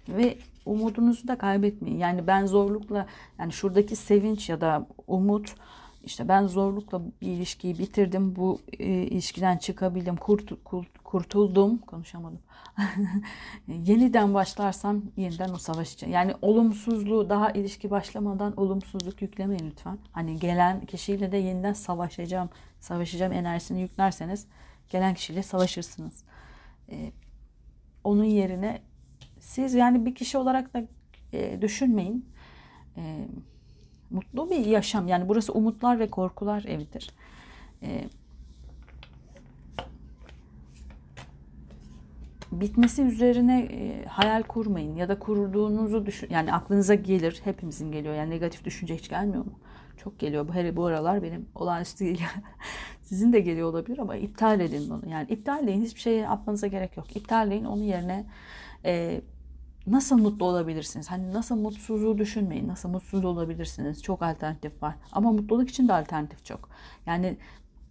Ve 0.09 0.37
umudunuzu 0.65 1.27
da 1.27 1.37
kaybetmeyin. 1.37 1.97
Yani 1.97 2.27
ben 2.27 2.45
zorlukla 2.45 3.07
yani 3.39 3.53
şuradaki 3.53 3.95
sevinç 3.95 4.49
ya 4.49 4.61
da 4.61 4.87
umut 5.07 5.55
işte 6.03 6.27
ben 6.27 6.47
zorlukla 6.47 7.01
bir 7.21 7.27
ilişkiyi 7.27 7.79
bitirdim. 7.79 8.35
Bu 8.35 8.61
e, 8.79 8.85
ilişkiden 8.85 9.57
çıkabildim. 9.57 10.15
Kurt, 10.15 10.63
kurt, 10.63 10.97
kurtuldum. 11.03 11.77
Konuşamadım. 11.77 12.39
yeniden 13.67 14.33
başlarsam 14.33 15.01
yeniden 15.17 15.49
o 15.49 15.57
savaş 15.57 15.93
için. 15.93 16.09
Yani 16.09 16.33
olumsuzluğu 16.41 17.29
daha 17.29 17.51
ilişki 17.51 17.91
başlamadan 17.91 18.59
olumsuzluk 18.59 19.21
yüklemeyin 19.21 19.69
lütfen. 19.71 19.97
Hani 20.11 20.39
gelen 20.39 20.85
kişiyle 20.85 21.31
de 21.31 21.37
yeniden 21.37 21.73
savaşacağım, 21.73 22.49
savaşacağım 22.79 23.33
enerjisini 23.33 23.81
yüklerseniz 23.81 24.47
gelen 24.89 25.13
kişiyle 25.13 25.43
savaşırsınız. 25.43 26.23
Ee, 26.89 27.11
onun 28.03 28.23
yerine 28.23 28.81
siz 29.39 29.73
yani 29.73 30.05
bir 30.05 30.15
kişi 30.15 30.37
olarak 30.37 30.73
da 30.73 30.83
e, 31.33 31.61
düşünmeyin. 31.61 32.25
E, 32.97 33.27
mutlu 34.11 34.49
bir 34.49 34.65
yaşam 34.65 35.07
yani 35.07 35.29
burası 35.29 35.53
umutlar 35.53 35.99
ve 35.99 36.09
korkular 36.09 36.63
evidir. 36.63 37.11
E, 37.81 38.03
bitmesi 42.51 43.01
üzerine 43.01 43.59
e, 43.59 44.05
hayal 44.05 44.43
kurmayın 44.43 44.95
ya 44.95 45.09
da 45.09 45.19
kurduğunuzu 45.19 46.05
düşün 46.05 46.27
yani 46.31 46.53
aklınıza 46.53 46.95
gelir 46.95 47.41
hepimizin 47.43 47.91
geliyor 47.91 48.15
yani 48.15 48.29
negatif 48.29 48.65
düşünce 48.65 48.95
hiç 48.95 49.09
gelmiyor 49.09 49.45
mu? 49.45 49.59
Çok 49.97 50.19
geliyor 50.19 50.47
bu 50.47 50.53
her 50.53 50.75
bu 50.75 50.85
aralar 50.85 51.23
benim 51.23 51.45
olağanüstü 51.55 52.05
değil. 52.05 52.21
Sizin 53.03 53.33
de 53.33 53.39
geliyor 53.39 53.69
olabilir 53.69 53.97
ama 53.97 54.15
iptal 54.15 54.59
edin 54.59 54.89
bunu. 54.89 55.09
Yani 55.09 55.27
iptalleyin 55.29 55.81
hiçbir 55.81 56.01
şey 56.01 56.15
yapmanıza 56.15 56.67
gerek 56.67 56.97
yok. 56.97 57.15
İptalleyin 57.15 57.65
onun 57.65 57.83
yerine 57.83 58.25
e, 58.85 59.21
nasıl 59.87 60.17
mutlu 60.17 60.45
olabilirsiniz? 60.45 61.11
Hani 61.11 61.33
nasıl 61.33 61.55
mutsuzluğu 61.55 62.17
düşünmeyin. 62.17 62.67
Nasıl 62.67 62.89
mutsuz 62.89 63.25
olabilirsiniz? 63.25 64.03
Çok 64.03 64.23
alternatif 64.23 64.83
var. 64.83 64.95
Ama 65.11 65.31
mutluluk 65.31 65.69
için 65.69 65.87
de 65.87 65.93
alternatif 65.93 66.45
çok. 66.45 66.69
Yani 67.05 67.37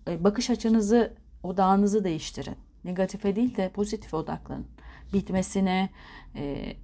e, 0.08 0.24
bakış 0.24 0.50
açınızı, 0.50 1.14
odağınızı 1.42 2.04
değiştirin 2.04 2.56
negatife 2.86 3.36
değil 3.36 3.56
de 3.56 3.68
pozitife 3.68 4.16
odaklanın. 4.16 4.66
Bitmesine, 5.12 5.90
e, 6.34 6.76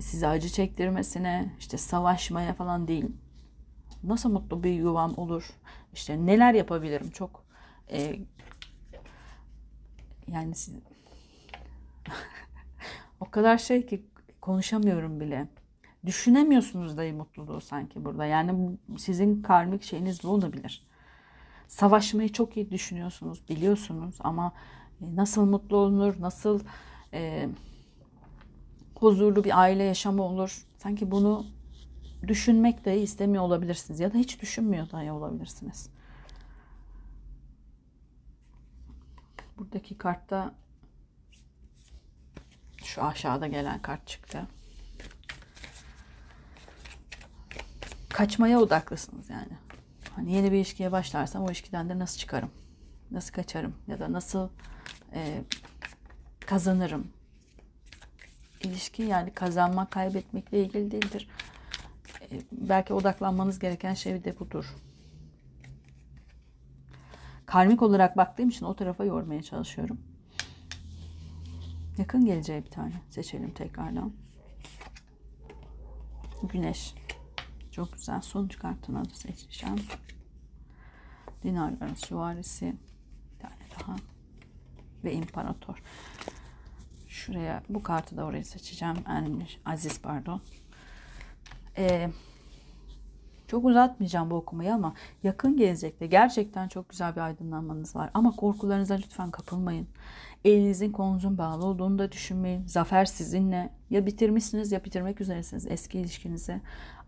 size 0.00 0.28
acı 0.28 0.48
çektirmesine, 0.48 1.54
işte 1.58 1.78
savaşmaya 1.78 2.54
falan 2.54 2.88
değil. 2.88 3.06
Nasıl 4.04 4.32
mutlu 4.32 4.62
bir 4.62 4.72
yuvam 4.72 5.18
olur? 5.18 5.50
İşte 5.94 6.26
neler 6.26 6.54
yapabilirim? 6.54 7.10
Çok 7.10 7.44
e, 7.92 8.16
yani 10.28 10.54
siz... 10.54 10.74
o 13.30 13.32
kadar 13.32 13.58
şey 13.58 13.86
ki 13.86 14.06
konuşamıyorum 14.40 15.20
bile. 15.20 15.48
Düşünemiyorsunuz 16.06 16.96
dahi 16.96 17.12
mutluluğu 17.12 17.60
sanki 17.60 18.04
burada. 18.04 18.24
Yani 18.24 18.78
sizin 18.98 19.42
karmik 19.42 19.82
şeyiniz 19.82 20.22
bu 20.24 20.28
olabilir. 20.28 20.86
Savaşmayı 21.68 22.32
çok 22.32 22.56
iyi 22.56 22.70
düşünüyorsunuz, 22.70 23.48
biliyorsunuz 23.48 24.14
ama 24.20 24.52
e, 25.00 25.16
nasıl 25.16 25.44
mutlu 25.44 25.76
olunur, 25.76 26.20
nasıl 26.20 26.60
e, 27.12 27.48
huzurlu 28.94 29.44
bir 29.44 29.60
aile 29.60 29.82
yaşamı 29.82 30.22
olur. 30.22 30.66
Sanki 30.76 31.10
bunu 31.10 31.46
düşünmek 32.26 32.84
dahi 32.84 32.96
istemiyor 32.96 33.44
olabilirsiniz 33.44 34.00
ya 34.00 34.12
da 34.12 34.18
hiç 34.18 34.42
düşünmüyor 34.42 34.90
dahi 34.90 35.12
olabilirsiniz. 35.12 35.90
Buradaki 39.58 39.98
kartta 39.98 40.54
şu 42.90 43.04
aşağıda 43.04 43.46
gelen 43.46 43.82
kart 43.82 44.06
çıktı. 44.06 44.46
Kaçmaya 48.08 48.60
odaklısınız 48.60 49.30
yani. 49.30 49.52
Hani 50.16 50.32
yeni 50.32 50.52
bir 50.52 50.56
ilişkiye 50.56 50.92
başlarsam 50.92 51.42
o 51.42 51.46
ilişkiden 51.46 51.88
de 51.88 51.98
nasıl 51.98 52.18
çıkarım? 52.18 52.50
Nasıl 53.10 53.34
kaçarım? 53.34 53.74
Ya 53.88 53.98
da 53.98 54.12
nasıl 54.12 54.48
e, 55.14 55.42
kazanırım? 56.40 57.06
İlişki 58.60 59.02
yani 59.02 59.34
kazanmak, 59.34 59.90
kaybetmekle 59.90 60.62
ilgili 60.62 60.90
değildir. 60.90 61.28
E, 62.22 62.40
belki 62.52 62.94
odaklanmanız 62.94 63.58
gereken 63.58 63.94
şey 63.94 64.24
de 64.24 64.38
budur. 64.38 64.76
Karmik 67.46 67.82
olarak 67.82 68.16
baktığım 68.16 68.48
için 68.48 68.66
o 68.66 68.74
tarafa 68.74 69.04
yormaya 69.04 69.42
çalışıyorum. 69.42 70.09
Yakın 71.98 72.24
geleceği 72.24 72.64
bir 72.64 72.70
tane 72.70 72.92
seçelim 73.10 73.50
tekrardan. 73.50 74.12
Güneş. 76.42 76.94
Çok 77.70 77.92
güzel. 77.92 78.20
Sonuç 78.20 78.58
kartını 78.58 79.04
da 79.04 79.14
seçeceğim. 79.14 79.76
Dinarların 81.42 81.94
süvarisi. 81.94 82.76
Bir 83.34 83.38
tane 83.38 83.54
daha. 83.80 83.96
Ve 85.04 85.12
imparator. 85.12 85.82
Şuraya 87.08 87.62
bu 87.68 87.82
kartı 87.82 88.16
da 88.16 88.24
oraya 88.24 88.44
seçeceğim. 88.44 88.96
Yani 89.08 89.46
Aziz 89.64 90.02
pardon. 90.02 90.42
Ee, 91.76 92.10
çok 93.48 93.64
uzatmayacağım 93.64 94.30
bu 94.30 94.34
okumayı 94.34 94.74
ama 94.74 94.94
yakın 95.22 95.56
gelecekte 95.56 96.06
gerçekten 96.06 96.68
çok 96.68 96.88
güzel 96.88 97.16
bir 97.16 97.20
aydınlanmanız 97.20 97.96
var. 97.96 98.10
Ama 98.14 98.36
korkularınıza 98.36 98.94
lütfen 98.94 99.30
kapılmayın. 99.30 99.88
Elinizin 100.44 100.92
kolunuzun 100.92 101.38
bağlı 101.38 101.66
olduğunu 101.66 101.98
da 101.98 102.12
düşünmeyin. 102.12 102.66
Zafer 102.66 103.04
sizinle. 103.04 103.70
Ya 103.90 104.06
bitirmişsiniz 104.06 104.72
ya 104.72 104.84
bitirmek 104.84 105.20
üzeresiniz 105.20 105.66
eski 105.66 105.98
ilişkinizi. 105.98 106.60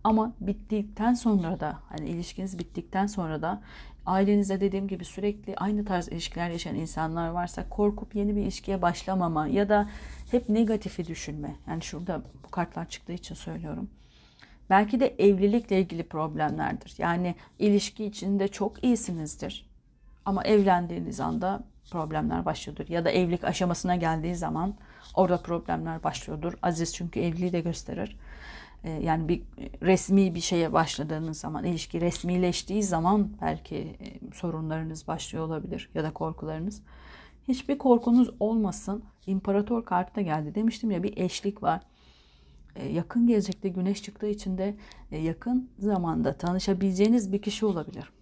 Ama 0.05 0.35
bittikten 0.41 1.15
sonra 1.15 1.61
da 1.61 1.79
hani 1.89 2.09
ilişkiniz 2.09 2.59
bittikten 2.59 3.07
sonra 3.07 3.43
da 3.43 3.63
ailenizde 4.07 4.61
dediğim 4.61 4.89
gibi 4.89 5.05
sürekli 5.05 5.57
aynı 5.57 5.85
tarz 5.85 6.09
ilişkiler 6.09 6.51
yaşayan 6.51 6.75
insanlar 6.75 7.29
varsa 7.29 7.69
korkup 7.69 8.15
yeni 8.15 8.37
bir 8.37 8.41
ilişkiye 8.41 8.83
başlamama 8.83 9.47
ya 9.47 9.69
da 9.69 9.89
hep 10.31 10.49
negatifi 10.49 11.07
düşünme. 11.07 11.57
Yani 11.69 11.83
şurada 11.83 12.23
bu 12.45 12.51
kartlar 12.51 12.89
çıktığı 12.89 13.13
için 13.13 13.35
söylüyorum. 13.35 13.91
Belki 14.71 15.01
de 15.01 15.15
evlilikle 15.19 15.81
ilgili 15.81 16.03
problemlerdir. 16.03 16.95
Yani 16.99 17.35
ilişki 17.59 18.05
içinde 18.05 18.49
çok 18.49 18.85
iyisinizdir. 18.85 19.67
Ama 20.25 20.45
evlendiğiniz 20.45 21.21
anda 21.21 21.65
problemler 21.93 22.45
başlıyordur. 22.45 22.89
Ya 22.89 23.05
da 23.05 23.11
evlilik 23.11 23.45
aşamasına 23.45 23.97
geldiği 23.97 24.35
zaman 24.35 24.75
orada 25.15 25.43
problemler 25.43 26.03
başlıyordur. 26.03 26.53
Aziz 26.63 26.95
çünkü 26.95 27.21
evliliği 27.21 27.53
de 27.53 27.61
gösterir. 27.61 28.19
Ee, 28.85 28.91
yani 28.91 29.29
bir 29.29 29.43
resmi 29.83 30.35
bir 30.35 30.41
şeye 30.41 30.73
başladığınız 30.73 31.39
zaman, 31.39 31.65
ilişki 31.65 32.01
resmileştiği 32.01 32.83
zaman 32.83 33.31
belki 33.43 33.77
e, 33.77 34.35
sorunlarınız 34.35 35.09
başlıyor 35.09 35.45
olabilir 35.45 35.91
ya 35.95 36.05
da 36.05 36.13
korkularınız. 36.13 36.83
Hiçbir 37.49 37.79
korkunuz 37.79 38.31
olmasın. 38.41 39.05
İmparator 39.27 39.85
kartı 39.85 40.15
da 40.15 40.21
geldi. 40.21 40.55
Demiştim 40.55 40.91
ya 40.91 41.03
bir 41.03 41.17
eşlik 41.17 41.63
var. 41.63 41.81
Ee, 42.77 42.89
yakın 42.89 43.27
gelecekte 43.27 43.69
güneş 43.69 44.03
çıktığı 44.03 44.27
için 44.27 44.59
de 44.59 44.77
e, 45.11 45.19
yakın 45.19 45.71
zamanda 45.79 46.33
tanışabileceğiniz 46.33 47.33
bir 47.33 47.43
kişi 47.43 47.67
olabilir. 47.67 48.13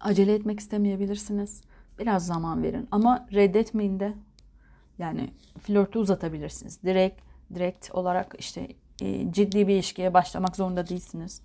Acele 0.00 0.34
etmek 0.34 0.60
istemeyebilirsiniz. 0.60 1.62
Biraz 2.00 2.26
zaman 2.26 2.62
verin 2.62 2.88
ama 2.90 3.26
reddetmeyin 3.32 4.00
de. 4.00 4.14
Yani 4.98 5.30
flörtü 5.58 5.98
uzatabilirsiniz. 5.98 6.82
Direkt 6.82 7.20
direkt 7.54 7.94
olarak 7.94 8.34
işte 8.38 8.68
e, 9.02 9.32
ciddi 9.32 9.68
bir 9.68 9.74
ilişkiye 9.74 10.14
başlamak 10.14 10.56
zorunda 10.56 10.86
değilsiniz. 10.86 11.42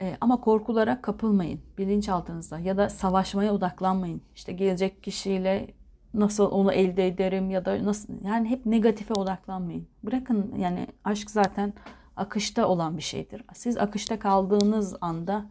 E, 0.00 0.16
ama 0.20 0.40
korkulara 0.40 1.02
kapılmayın 1.02 1.60
bilinçaltınızda 1.78 2.58
ya 2.58 2.76
da 2.76 2.88
savaşmaya 2.88 3.54
odaklanmayın. 3.54 4.22
İşte 4.34 4.52
gelecek 4.52 5.02
kişiyle 5.02 5.74
nasıl 6.14 6.50
onu 6.50 6.72
elde 6.72 7.06
ederim 7.06 7.50
ya 7.50 7.64
da 7.64 7.84
nasıl 7.84 8.14
yani 8.24 8.50
hep 8.50 8.66
negatife 8.66 9.14
odaklanmayın. 9.14 9.88
Bırakın 10.02 10.54
yani 10.58 10.86
aşk 11.04 11.30
zaten 11.30 11.72
akışta 12.16 12.68
olan 12.68 12.96
bir 12.96 13.02
şeydir. 13.02 13.44
Siz 13.54 13.76
akışta 13.76 14.18
kaldığınız 14.18 14.96
anda 15.00 15.46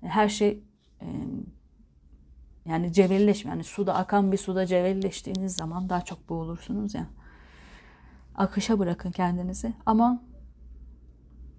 her 0.00 0.28
şey 0.28 0.62
e, 1.00 1.06
yani 2.68 2.92
cebelleşme 2.92 3.50
yani 3.50 3.64
suda 3.64 3.94
akan 3.94 4.32
bir 4.32 4.36
suda 4.36 4.66
cebelleştiğiniz 4.66 5.56
zaman 5.56 5.88
daha 5.88 6.00
çok 6.00 6.28
boğulursunuz 6.28 6.94
ya. 6.94 7.06
Akışa 8.34 8.78
bırakın 8.78 9.10
kendinizi 9.10 9.72
ama 9.86 10.22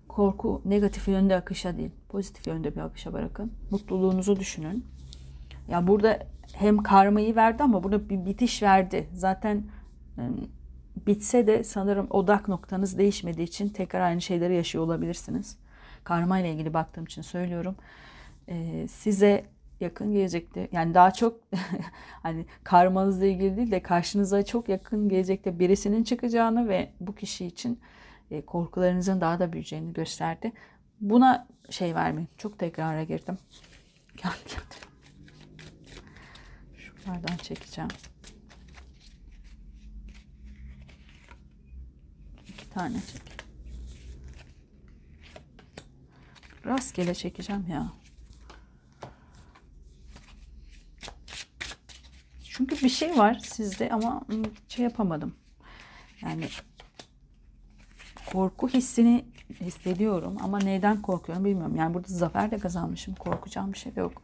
korku 0.08 0.62
negatif 0.65 1.08
yönde 1.08 1.36
akışa 1.36 1.78
değil 1.78 1.91
pozitif 2.10 2.48
yönde 2.48 2.76
bir 2.76 2.82
akışa 2.82 3.13
bırakın. 3.13 3.52
Mutluluğunuzu 3.72 4.39
düşünün. 4.39 4.86
Ya 5.67 5.88
burada 5.88 6.20
hem 6.54 6.78
karmayı 6.78 7.36
verdi 7.36 7.63
ama 7.63 7.84
burada 7.84 8.10
bir 8.10 8.26
bitiş 8.26 8.63
verdi. 8.63 9.10
Zaten 9.13 9.63
bitse 11.08 11.48
de 11.48 11.63
sanırım 11.63 12.08
odak 12.10 12.48
noktanız 12.48 12.98
değişmediği 12.98 13.48
için 13.48 13.70
tekrar 13.70 14.02
aynı 14.02 14.22
şeyleri 14.22 14.56
yaşıyor 14.56 14.84
olabilirsiniz. 14.84 15.58
Karma 16.04 16.39
ile 16.39 16.54
ilgili 16.54 16.74
baktığım 16.74 17.04
için 17.04 17.22
söylüyorum. 17.22 17.76
Ee, 18.50 18.88
size 18.88 19.46
yakın 19.79 20.11
gelecekte 20.11 20.69
yani 20.71 20.93
daha 20.93 21.11
çok 21.11 21.39
hani 22.23 22.45
karmanızla 22.63 23.25
ilgili 23.25 23.57
değil 23.57 23.71
de 23.71 23.81
karşınıza 23.81 24.45
çok 24.45 24.69
yakın 24.69 25.09
gelecekte 25.09 25.59
birisinin 25.59 26.03
çıkacağını 26.03 26.69
ve 26.69 26.91
bu 26.99 27.15
kişi 27.15 27.45
için 27.45 27.79
e, 28.31 28.41
korkularınızın 28.41 29.21
daha 29.21 29.39
da 29.39 29.53
büyüyeceğini 29.53 29.93
gösterdi. 29.93 30.51
Buna 31.01 31.47
şey 31.69 31.95
vermeyin. 31.95 32.29
Çok 32.37 32.59
tekrara 32.59 33.03
girdim. 33.03 33.37
Kendi 34.17 34.37
kendime. 34.47 34.87
Şuralardan 36.77 37.37
çekeceğim. 37.37 37.89
İki 42.47 42.69
tane 42.69 42.95
çek. 42.95 43.21
Rastgele 46.65 47.13
çekeceğim 47.13 47.65
ya. 47.69 47.91
Çünkü 52.58 52.76
bir 52.76 52.89
şey 52.89 53.17
var 53.17 53.39
sizde 53.43 53.89
ama 53.89 54.22
şey 54.67 54.84
yapamadım. 54.84 55.36
Yani 56.22 56.48
korku 58.26 58.70
hissini 58.70 59.26
hissediyorum 59.62 60.38
ama 60.41 60.60
neyden 60.60 61.02
korkuyorum 61.02 61.46
bilmiyorum. 61.46 61.76
Yani 61.76 61.93
burada 61.93 62.08
zafer 62.08 62.52
de 62.52 62.58
kazanmışım. 62.58 63.15
Korkacağım 63.15 63.74
bir 63.74 63.78
şey 63.78 63.93
yok. 63.96 64.22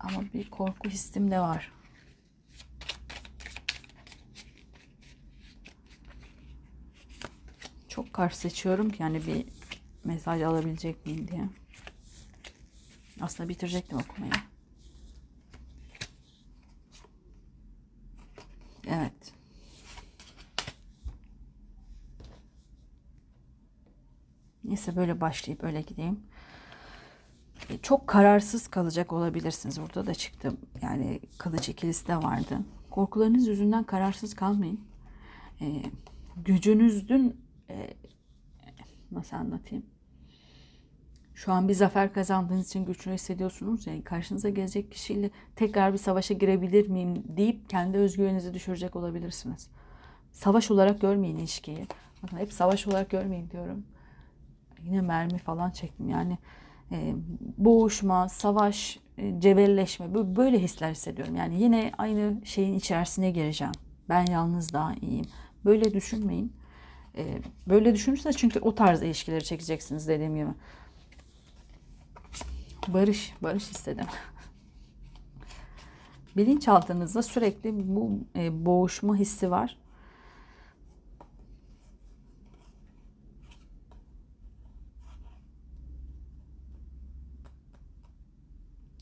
Ama 0.00 0.22
bir 0.34 0.50
korku 0.50 0.88
hissim 0.88 1.30
de 1.30 1.40
var. 1.40 1.72
Çok 7.88 8.12
karşı 8.12 8.36
seçiyorum 8.38 8.90
ki 8.90 9.02
yani 9.02 9.26
bir 9.26 9.46
mesaj 10.04 10.42
alabilecek 10.42 11.06
miyim 11.06 11.28
diye. 11.28 11.48
Aslında 13.20 13.48
bitirecektim 13.48 13.98
okumayı. 13.98 14.32
Evet. 18.86 19.32
Neyse 24.76 24.96
böyle 24.96 25.20
başlayıp 25.20 25.64
öyle 25.64 25.82
gideyim. 25.82 26.20
E, 27.70 27.78
çok 27.78 28.06
kararsız 28.06 28.68
kalacak 28.68 29.12
olabilirsiniz. 29.12 29.80
Burada 29.80 30.06
da 30.06 30.14
çıktı. 30.14 30.52
Yani 30.82 31.20
kılıç 31.38 31.68
ikilisi 31.68 32.08
de 32.08 32.16
vardı. 32.16 32.58
Korkularınız 32.90 33.48
yüzünden 33.48 33.84
kararsız 33.84 34.34
kalmayın. 34.34 34.80
E, 35.60 35.82
gücünüzün 36.36 37.40
e, 37.70 37.94
nasıl 39.10 39.36
anlatayım? 39.36 39.86
şu 41.34 41.52
an 41.52 41.68
bir 41.68 41.74
zafer 41.74 42.12
kazandığınız 42.12 42.66
için 42.66 42.84
güçlü 42.84 43.12
hissediyorsunuz. 43.12 43.86
Yani 43.86 44.04
karşınıza 44.04 44.48
gelecek 44.48 44.92
kişiyle 44.92 45.30
tekrar 45.56 45.92
bir 45.92 45.98
savaşa 45.98 46.34
girebilir 46.34 46.88
miyim 46.88 47.24
deyip 47.36 47.70
kendi 47.70 47.98
özgüveninizi 47.98 48.54
düşürecek 48.54 48.96
olabilirsiniz. 48.96 49.68
Savaş 50.32 50.70
olarak 50.70 51.00
görmeyin 51.00 51.38
ilişkiyi. 51.38 51.86
Bakın 52.22 52.36
hep 52.36 52.52
savaş 52.52 52.86
olarak 52.86 53.10
görmeyin 53.10 53.50
diyorum. 53.50 53.84
Yine 54.84 55.00
mermi 55.00 55.38
falan 55.38 55.70
çektim. 55.70 56.08
Yani 56.08 56.38
e, 56.92 57.14
boğuşma, 57.58 58.28
savaş, 58.28 58.98
e, 59.18 59.40
cebelleşme 59.40 60.36
böyle 60.36 60.58
hisler 60.58 60.90
hissediyorum. 60.90 61.36
Yani 61.36 61.62
yine 61.62 61.92
aynı 61.98 62.40
şeyin 62.44 62.74
içerisine 62.74 63.30
gireceğim. 63.30 63.72
Ben 64.08 64.26
yalnız 64.26 64.72
daha 64.72 64.94
iyiyim. 64.94 65.26
Böyle 65.64 65.94
düşünmeyin. 65.94 66.52
E, 67.16 67.38
böyle 67.68 67.94
düşünürseniz 67.94 68.36
çünkü 68.36 68.60
o 68.60 68.74
tarz 68.74 69.02
ilişkileri 69.02 69.44
çekeceksiniz 69.44 70.08
dediğim 70.08 70.36
gibi. 70.36 70.50
Barış, 72.88 73.34
barış 73.42 73.70
istedim. 73.70 74.06
Bilinçaltınızda 76.36 77.22
sürekli 77.22 77.96
bu 77.96 78.10
e, 78.36 78.66
boğuşma 78.66 79.16
hissi 79.16 79.50
var. 79.50 79.76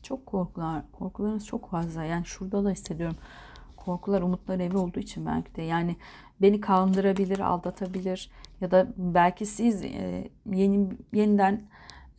Çok 0.03 0.24
korkular, 0.35 0.91
korkularınız 0.91 1.45
çok 1.45 1.69
fazla. 1.69 2.03
Yani 2.03 2.25
şurada 2.25 2.65
da 2.65 2.69
hissediyorum. 2.69 3.17
Korkular 3.77 4.21
umutlar 4.21 4.59
evi 4.59 4.77
olduğu 4.77 4.99
için 4.99 5.25
belki 5.25 5.55
de. 5.55 5.61
Yani 5.61 5.95
beni 6.41 6.61
kandırabilir, 6.61 7.39
aldatabilir 7.39 8.31
ya 8.61 8.71
da 8.71 8.87
belki 8.97 9.45
siz 9.45 9.83
e, 9.83 10.29
yeni 10.51 10.89
yeniden 11.13 11.61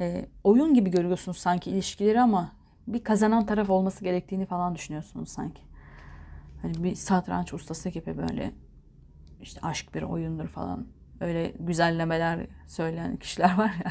e, 0.01 0.27
oyun 0.45 0.75
gibi 0.75 0.91
görüyorsunuz 0.91 1.39
sanki 1.39 1.71
ilişkileri 1.71 2.21
ama 2.21 2.53
bir 2.87 3.05
kazanan 3.05 3.47
taraf 3.47 3.71
olması 3.71 4.05
gerektiğini 4.05 4.47
falan 4.47 4.75
düşünüyorsunuz 4.75 5.29
sanki. 5.29 5.63
Hani 6.63 6.85
bir 6.85 6.95
satranç 6.95 7.55
ustası 7.55 7.89
gibi 7.89 8.19
böyle 8.19 8.53
işte 9.41 9.61
aşk 9.63 9.95
bir 9.95 10.03
oyundur 10.03 10.49
falan. 10.49 10.87
Öyle 11.21 11.53
güzellemeler 11.61 12.47
söyleyen 12.67 13.17
kişiler 13.17 13.59
var 13.59 13.75
ya. 13.85 13.91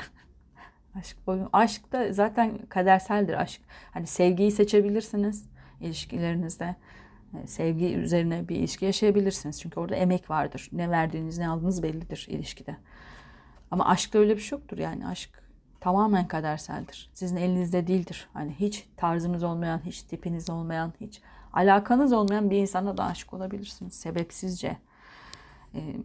Aşk 1.00 1.18
oyun. 1.28 1.50
Aşk 1.54 1.92
da 1.92 2.14
zaten 2.14 2.58
kaderseldir 2.70 3.34
aşk. 3.34 3.62
Hani 3.92 4.08
sevgiyi 4.08 4.52
seçebilirsiniz 4.52 5.46
ilişkilerinizde. 5.82 6.76
E, 7.44 7.48
sevgi 7.48 7.96
üzerine 7.96 8.48
bir 8.48 8.56
ilişki 8.56 8.86
yaşayabilirsiniz. 8.86 9.62
Çünkü 9.62 9.80
orada 9.80 9.96
emek 9.96 10.30
vardır. 10.30 10.70
Ne 10.72 10.90
verdiğiniz 10.90 11.38
ne 11.38 11.50
aldığınız 11.50 11.84
bellidir 11.84 12.26
ilişkide. 12.30 12.76
Ama 13.72 13.88
aşkta 13.88 14.20
öyle 14.20 14.36
bir 14.36 14.42
şey 14.42 14.58
yoktur 14.58 14.78
yani. 14.78 15.08
Aşk 15.08 15.44
tamamen 15.80 16.28
kaderseldir. 16.28 17.10
Sizin 17.14 17.36
elinizde 17.36 17.88
değildir. 17.88 18.28
Hani 18.34 18.56
hiç 18.60 18.88
tarzınız 18.98 19.44
olmayan, 19.44 19.82
hiç 19.86 20.02
tipiniz 20.02 20.50
olmayan, 20.50 20.94
hiç 21.02 21.22
alakanız 21.54 22.14
olmayan 22.14 22.50
bir 22.50 22.58
insana 22.58 22.98
da 22.98 23.04
aşık 23.06 23.34
olabilirsiniz 23.34 23.94
sebepsizce. 23.94 24.78
Ee, 25.76 25.96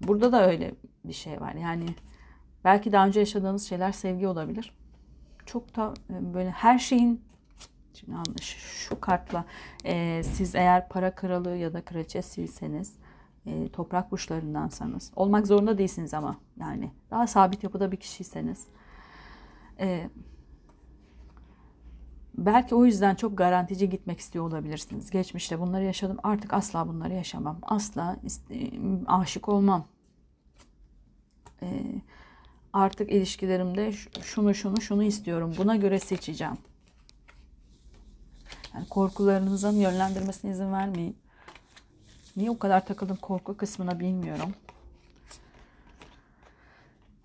burada 0.00 0.32
da 0.32 0.46
öyle 0.46 0.74
bir 1.04 1.12
şey 1.12 1.40
var. 1.40 1.54
Yani 1.54 1.86
belki 2.64 2.92
daha 2.92 3.06
önce 3.06 3.20
yaşadığınız 3.20 3.68
şeyler 3.68 3.92
sevgi 3.92 4.26
olabilir. 4.26 4.74
Çok 5.46 5.76
da 5.76 5.94
e, 6.10 6.34
böyle 6.34 6.50
her 6.50 6.78
şeyin 6.78 7.22
Şimdi 7.94 8.12
yanlış 8.12 8.56
şu 8.56 9.00
kartla 9.00 9.44
e, 9.84 10.22
siz 10.24 10.54
eğer 10.54 10.88
para 10.88 11.14
kralı 11.14 11.56
ya 11.56 11.72
da 11.72 11.84
kraliçesiyseniz 11.84 12.94
e, 13.46 13.68
toprak 13.68 14.12
burçlarındansanız 14.12 15.12
olmak 15.16 15.46
zorunda 15.46 15.78
değilsiniz 15.78 16.14
ama 16.14 16.36
yani 16.60 16.90
daha 17.10 17.26
sabit 17.26 17.64
yapıda 17.64 17.92
bir 17.92 17.96
kişiyseniz 17.96 18.66
e, 19.80 20.10
belki 22.34 22.74
o 22.74 22.84
yüzden 22.84 23.14
çok 23.14 23.38
garantici 23.38 23.90
gitmek 23.90 24.20
istiyor 24.20 24.44
olabilirsiniz. 24.44 25.10
Geçmişte 25.10 25.60
bunları 25.60 25.84
yaşadım 25.84 26.16
artık 26.22 26.52
asla 26.52 26.88
bunları 26.88 27.14
yaşamam. 27.14 27.58
Asla 27.62 28.16
aşık 29.06 29.48
olmam. 29.48 29.84
E, 31.62 31.84
artık 32.72 33.12
ilişkilerimde 33.12 33.92
şunu 34.22 34.54
şunu 34.54 34.80
şunu 34.80 35.04
istiyorum. 35.04 35.54
Buna 35.58 35.76
göre 35.76 35.98
seçeceğim 35.98 36.56
yani 38.74 38.88
korkularınızın 38.88 39.76
yönlendirmesine 39.76 40.50
izin 40.50 40.72
vermeyin. 40.72 41.16
Niye 42.36 42.50
o 42.50 42.58
kadar 42.58 42.86
takıldım 42.86 43.16
korku 43.16 43.56
kısmına 43.56 44.00
bilmiyorum. 44.00 44.54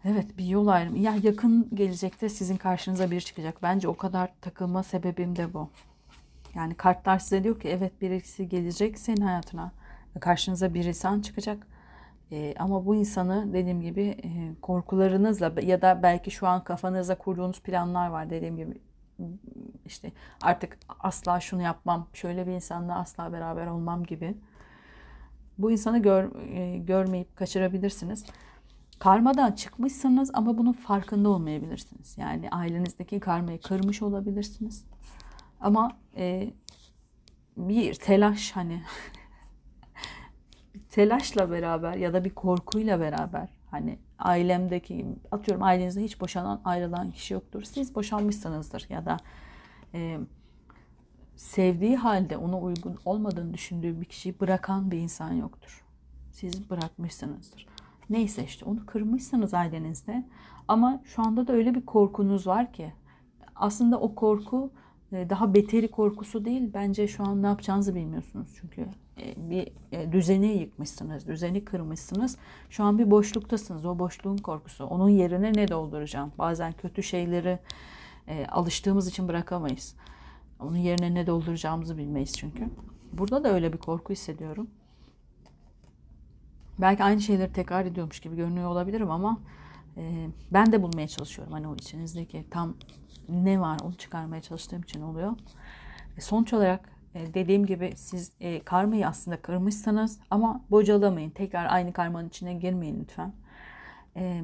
Evet 0.06 0.38
bir 0.38 0.46
yol 0.46 0.68
ayrımı. 0.68 0.98
Ya 0.98 1.16
yakın 1.24 1.70
gelecekte 1.76 2.30
sizin 2.30 2.58
karşınıza 2.58 3.12
biri 3.12 3.26
çıkacak. 3.26 3.64
Bence 3.64 3.88
o 3.88 3.98
kadar 3.98 4.30
takılma 4.42 4.84
sebebim 4.84 5.36
de 5.36 5.54
bu. 5.54 5.70
Yani 6.56 6.76
kartlar 6.76 7.20
size 7.20 7.44
diyor 7.44 7.60
ki 7.60 7.68
evet 7.68 8.02
birisi 8.02 8.50
gelecek 8.50 9.00
senin 9.00 9.22
hayatına. 9.22 9.72
Karşınıza 10.20 10.74
bir 10.74 10.86
insan 10.86 11.22
çıkacak. 11.22 11.68
Ee, 12.32 12.54
ama 12.60 12.86
bu 12.86 12.96
insanı 12.96 13.54
dediğim 13.54 13.82
gibi 13.82 14.02
e, 14.02 14.62
korkularınızla 14.62 15.54
ya 15.62 15.82
da 15.82 16.00
belki 16.04 16.32
şu 16.32 16.48
an 16.48 16.63
kafanızda 16.63 17.16
kurduğunuz 17.16 17.62
planlar 17.62 18.08
var 18.08 18.30
dediğim 18.30 18.58
gibi 18.58 18.82
işte 19.86 20.12
artık 20.42 20.78
asla 21.00 21.40
şunu 21.40 21.62
yapmam, 21.62 22.08
şöyle 22.13 22.48
bir 22.48 22.52
insanla 22.52 23.00
asla 23.00 23.34
beraber 23.34 23.68
olmam 23.68 24.04
gibi. 24.04 24.38
Bu 25.58 25.72
insanı 25.72 26.02
gör, 26.02 26.52
e, 26.56 26.78
görmeyip 26.78 27.36
kaçırabilirsiniz. 27.36 28.26
Karmadan 29.00 29.52
çıkmışsınız 29.52 30.32
ama 30.34 30.58
bunun 30.58 30.74
farkında 30.74 31.30
olmayabilirsiniz. 31.30 32.18
Yani 32.18 32.50
ailenizdeki 32.50 33.20
karmayı 33.20 33.62
kırmış 33.62 34.02
olabilirsiniz. 34.02 34.86
Ama 35.62 35.98
e, 36.18 36.54
bir 37.58 37.94
telaş 37.94 38.52
hani 38.52 38.82
telaşla 40.98 41.52
beraber 41.52 41.94
ya 41.94 42.14
da 42.14 42.26
bir 42.26 42.30
korkuyla 42.30 43.00
beraber 43.00 43.50
hani 43.72 44.00
ailemdeki 44.20 45.06
atıyorum 45.32 45.64
ailenizde 45.64 46.04
hiç 46.04 46.22
boşanan 46.22 46.62
ayrılan 46.66 47.12
kişi 47.12 47.34
yoktur. 47.34 47.64
Siz 47.64 47.96
boşanmışsınızdır 47.96 48.86
ya 48.90 49.06
da 49.06 49.18
e, 49.94 50.20
sevdiği 51.36 51.98
halde 51.98 52.38
ona 52.38 52.60
uygun 52.60 52.98
olmadığını 53.06 53.54
düşündüğü 53.54 54.02
bir 54.02 54.06
kişiyi 54.06 54.40
bırakan 54.40 54.92
bir 54.92 54.98
insan 54.98 55.34
yoktur. 55.34 55.86
Siz 56.32 56.70
bırakmışsınızdır. 56.70 57.68
Neyse 58.10 58.44
işte 58.44 58.66
onu 58.66 58.86
kırmışsınız 58.86 59.54
ailenizde 59.54 60.28
ama 60.68 61.02
şu 61.06 61.22
anda 61.22 61.48
da 61.48 61.54
öyle 61.54 61.76
bir 61.76 61.86
korkunuz 61.86 62.48
var 62.48 62.74
ki 62.74 62.94
aslında 63.56 64.00
o 64.00 64.16
korku 64.16 64.72
e, 65.12 65.30
daha 65.30 65.54
beteri 65.54 65.92
korkusu 65.92 66.46
değil. 66.46 66.72
Bence 66.74 67.08
şu 67.08 67.24
an 67.24 67.44
ne 67.44 67.48
yapacağınızı 67.48 67.96
bilmiyorsunuz 67.96 68.50
çünkü 68.62 68.88
bir 69.38 69.67
e, 69.91 70.12
düzeni 70.12 70.47
yıkmışsınız, 70.47 71.27
düzeni 71.27 71.65
kırmışsınız. 71.65 72.38
Şu 72.69 72.84
an 72.84 72.99
bir 72.99 73.12
boşluktasınız. 73.12 73.86
O 73.86 73.99
boşluğun 73.99 74.38
korkusu. 74.38 74.86
Onun 74.86 75.10
yerine 75.10 75.53
ne 75.53 75.67
dolduracağım? 75.67 76.32
Bazen 76.38 76.71
kötü 76.71 77.03
şeyleri 77.03 77.60
e, 78.27 78.45
alıştığımız 78.45 79.08
için 79.08 79.27
bırakamayız. 79.27 79.95
Onun 80.60 80.77
yerine 80.77 81.13
ne 81.13 81.27
dolduracağımızı 81.27 81.97
bilmeyiz 81.97 82.34
çünkü. 82.34 82.69
Burada 83.13 83.43
da 83.43 83.53
öyle 83.53 83.73
bir 83.73 83.77
korku 83.77 84.13
hissediyorum. 84.13 84.67
Belki 86.80 87.03
aynı 87.03 87.21
şeyleri 87.21 87.53
tekrar 87.53 87.86
ediyormuş 87.86 88.19
gibi 88.19 88.36
görünüyor 88.36 88.69
olabilirim 88.69 89.12
ama 89.12 89.39
e, 89.97 90.27
ben 90.51 90.71
de 90.71 90.82
bulmaya 90.84 91.08
çalışıyorum. 91.08 91.53
Hani 91.53 91.67
o 91.67 91.75
içinizdeki 91.75 92.45
tam 92.51 92.75
ne 93.30 93.62
var 93.62 93.80
onu 93.84 93.93
çıkarmaya 93.93 94.41
çalıştığım 94.41 94.82
için 94.82 95.01
oluyor. 95.01 95.32
E, 96.17 96.21
sonuç 96.21 96.53
olarak 96.53 96.89
e, 96.89 96.97
dediğim 97.34 97.65
gibi 97.65 97.93
siz 97.95 98.32
e, 98.39 98.63
karmayı 98.63 99.08
aslında 99.08 99.41
kırmışsınız 99.41 100.19
ama 100.32 100.62
bocalamayın. 100.71 101.30
Tekrar 101.30 101.65
aynı 101.65 101.93
karmanın 101.93 102.27
içine 102.27 102.53
girmeyin 102.53 102.99
lütfen. 102.99 103.34
E, 104.15 104.41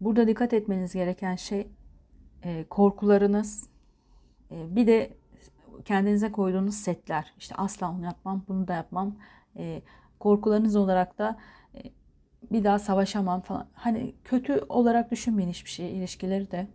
burada 0.00 0.28
dikkat 0.28 0.52
etmeniz 0.52 0.94
gereken 0.94 1.36
şey 1.36 1.68
e, 2.42 2.64
korkularınız 2.64 3.68
e, 4.50 4.76
bir 4.76 4.86
de 4.86 5.10
kendinize 5.84 6.32
koyduğunuz 6.32 6.74
setler. 6.74 7.32
İşte 7.38 7.54
asla 7.54 7.90
onu 7.90 8.04
yapmam, 8.04 8.42
bunu 8.48 8.68
da 8.68 8.74
yapmam. 8.74 9.16
E, 9.56 9.82
korkularınız 10.18 10.76
olarak 10.76 11.18
da 11.18 11.38
e, 11.74 11.82
bir 12.50 12.64
daha 12.64 12.78
savaşamam 12.78 13.40
falan. 13.40 13.66
Hani 13.72 14.14
kötü 14.24 14.60
olarak 14.68 15.10
düşünmeyin 15.10 15.50
hiçbir 15.50 15.70
şey 15.70 15.98
ilişkileri 15.98 16.50
de. 16.50 16.66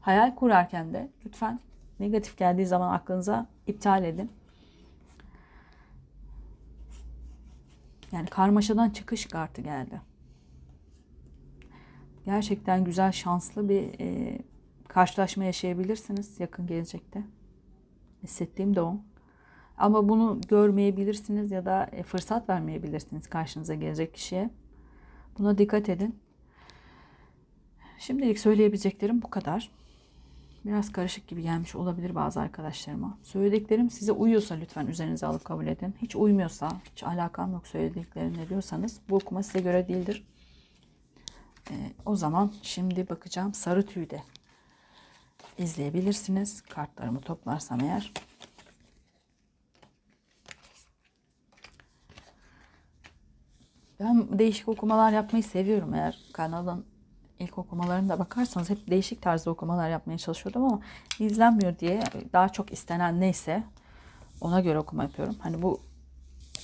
Hayal 0.00 0.34
kurarken 0.34 0.94
de 0.94 1.10
lütfen 1.26 1.60
negatif 2.00 2.38
geldiği 2.38 2.66
zaman 2.66 2.92
aklınıza 2.94 3.46
iptal 3.66 4.04
edin. 4.04 4.30
Yani 8.12 8.26
karmaşadan 8.26 8.90
çıkış 8.90 9.26
kartı 9.26 9.62
geldi. 9.62 10.00
Gerçekten 12.24 12.84
güzel, 12.84 13.12
şanslı 13.12 13.68
bir 13.68 14.00
e, 14.00 14.38
karşılaşma 14.88 15.44
yaşayabilirsiniz 15.44 16.40
yakın 16.40 16.66
gelecekte. 16.66 17.22
Hissettiğim 18.22 18.76
de 18.76 18.82
o. 18.82 18.96
Ama 19.78 20.08
bunu 20.08 20.40
görmeyebilirsiniz 20.48 21.50
ya 21.50 21.64
da 21.64 21.88
e, 21.92 22.02
fırsat 22.02 22.48
vermeyebilirsiniz 22.48 23.26
karşınıza 23.26 23.74
gelecek 23.74 24.14
kişiye. 24.14 24.50
Buna 25.38 25.58
dikkat 25.58 25.88
edin. 25.88 26.18
Şimdilik 27.98 28.38
söyleyebileceklerim 28.38 29.22
bu 29.22 29.30
kadar. 29.30 29.79
Biraz 30.64 30.92
karışık 30.92 31.28
gibi 31.28 31.42
gelmiş 31.42 31.74
olabilir 31.74 32.14
bazı 32.14 32.40
arkadaşlarıma. 32.40 33.18
Söylediklerim 33.22 33.90
size 33.90 34.12
uyuyorsa 34.12 34.54
lütfen 34.54 34.86
üzerinize 34.86 35.26
alıp 35.26 35.44
kabul 35.44 35.66
edin. 35.66 35.94
Hiç 36.02 36.16
uymuyorsa, 36.16 36.68
hiç 36.92 37.02
alakam 37.02 37.52
yok 37.52 37.66
söylediklerimle 37.66 38.48
diyorsanız 38.48 39.00
bu 39.08 39.16
okuma 39.16 39.42
size 39.42 39.60
göre 39.60 39.88
değildir. 39.88 40.26
Ee, 41.70 41.74
o 42.06 42.16
zaman 42.16 42.52
şimdi 42.62 43.08
bakacağım 43.08 43.54
sarı 43.54 43.86
tüyde 43.86 44.22
izleyebilirsiniz. 45.58 46.60
Kartlarımı 46.60 47.20
toplarsam 47.20 47.80
eğer. 47.80 48.12
Ben 54.00 54.38
değişik 54.38 54.68
okumalar 54.68 55.12
yapmayı 55.12 55.44
seviyorum 55.44 55.94
eğer 55.94 56.18
kanalın 56.32 56.86
ilk 57.40 57.58
okumalarına 57.58 58.18
bakarsanız 58.18 58.70
hep 58.70 58.90
değişik 58.90 59.22
tarzda 59.22 59.50
okumalar 59.50 59.90
yapmaya 59.90 60.18
çalışıyordum 60.18 60.64
ama 60.64 60.80
izlenmiyor 61.18 61.78
diye 61.78 62.02
daha 62.32 62.48
çok 62.48 62.72
istenen 62.72 63.20
neyse 63.20 63.62
ona 64.40 64.60
göre 64.60 64.78
okuma 64.78 65.02
yapıyorum. 65.02 65.36
Hani 65.40 65.62
bu 65.62 65.80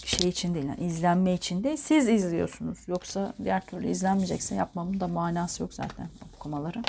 şey 0.04 0.28
için 0.28 0.54
değil, 0.54 0.66
yani 0.66 0.84
izlenme 0.84 1.34
için 1.34 1.64
değil, 1.64 1.76
siz 1.76 2.08
izliyorsunuz. 2.08 2.78
Yoksa 2.88 3.34
diğer 3.44 3.66
türlü 3.66 3.88
izlenmeyecekse 3.88 4.54
yapmamın 4.54 5.00
da 5.00 5.08
manası 5.08 5.62
yok 5.62 5.74
zaten 5.74 6.08
okumaları. 6.36 6.82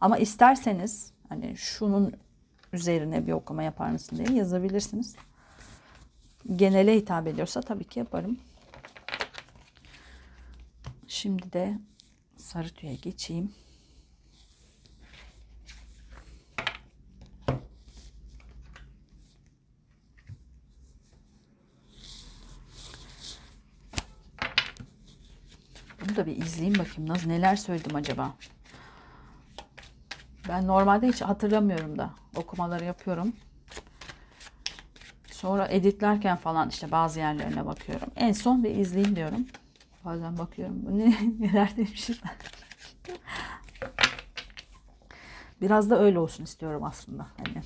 Ama 0.00 0.18
isterseniz 0.18 1.12
hani 1.28 1.56
şunun 1.56 2.12
üzerine 2.72 3.26
bir 3.26 3.32
okuma 3.32 3.62
yapar 3.62 3.90
mısın 3.90 4.16
diye 4.16 4.38
yazabilirsiniz. 4.38 5.14
Genele 6.56 6.96
hitap 6.96 7.26
ediyorsa 7.26 7.60
tabii 7.60 7.84
ki 7.84 7.98
yaparım. 7.98 8.38
Şimdi 11.08 11.52
de 11.52 11.78
sarı 12.40 12.68
tüye 12.68 12.94
geçeyim. 12.94 13.52
Bunu 26.00 26.16
da 26.16 26.26
bir 26.26 26.36
izleyeyim 26.36 26.78
bakayım. 26.78 27.08
Nasıl 27.10 27.28
neler 27.28 27.56
söyledim 27.56 27.96
acaba? 27.96 28.34
Ben 30.48 30.66
normalde 30.66 31.08
hiç 31.08 31.22
hatırlamıyorum 31.22 31.98
da 31.98 32.10
okumaları 32.36 32.84
yapıyorum. 32.84 33.32
Sonra 35.30 35.68
editlerken 35.68 36.36
falan 36.36 36.68
işte 36.68 36.90
bazı 36.90 37.18
yerlerine 37.18 37.66
bakıyorum. 37.66 38.08
En 38.16 38.32
son 38.32 38.64
bir 38.64 38.70
izleyeyim 38.70 39.16
diyorum. 39.16 39.46
Bazen 40.04 40.38
bakıyorum. 40.38 40.98
Ne, 40.98 41.14
neler 41.40 41.76
demişim 41.76 42.16
Biraz 45.60 45.90
da 45.90 46.00
öyle 46.00 46.18
olsun 46.18 46.44
istiyorum 46.44 46.84
aslında. 46.84 47.26
Hani 47.36 47.62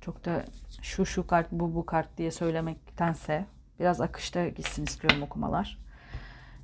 çok 0.00 0.24
da 0.24 0.44
şu 0.82 1.06
şu 1.06 1.26
kart 1.26 1.52
bu 1.52 1.74
bu 1.74 1.86
kart 1.86 2.18
diye 2.18 2.30
söylemektense 2.30 3.46
biraz 3.80 4.00
akışta 4.00 4.48
gitsin 4.48 4.84
istiyorum 4.84 5.22
okumalar. 5.22 5.78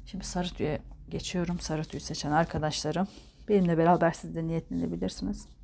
Şimdi 0.07 0.25
sarı 0.25 0.49
tüye 0.49 0.83
geçiyorum. 1.09 1.61
Sarı 1.61 1.85
tüy 1.85 2.01
seçen 2.01 2.33
arkadaşlarım. 2.33 3.09
Benimle 3.49 3.79
beraber 3.79 4.11
siz 4.11 4.35
de 4.35 4.47
niyetlenebilirsiniz. 4.47 5.56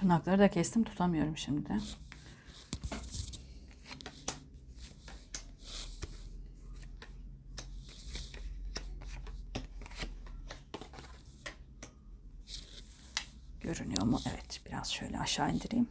Tırnakları 0.00 0.38
da 0.38 0.50
kestim 0.50 0.84
tutamıyorum 0.84 1.36
şimdi. 1.36 1.68
Görünüyor 13.60 14.02
mu? 14.02 14.20
Evet 14.26 14.60
biraz 14.66 14.92
şöyle 14.92 15.18
aşağı 15.18 15.52
indireyim. 15.54 15.88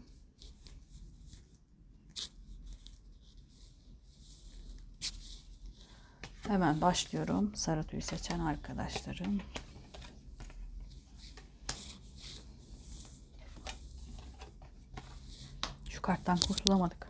Hemen 6.48 6.82
başlıyorum. 6.82 7.56
Sarı 7.56 7.84
tüy 7.84 8.02
seçen 8.02 8.40
arkadaşlarım. 8.40 9.42
Karttan 16.10 16.38
kurtulamadık. 16.48 17.08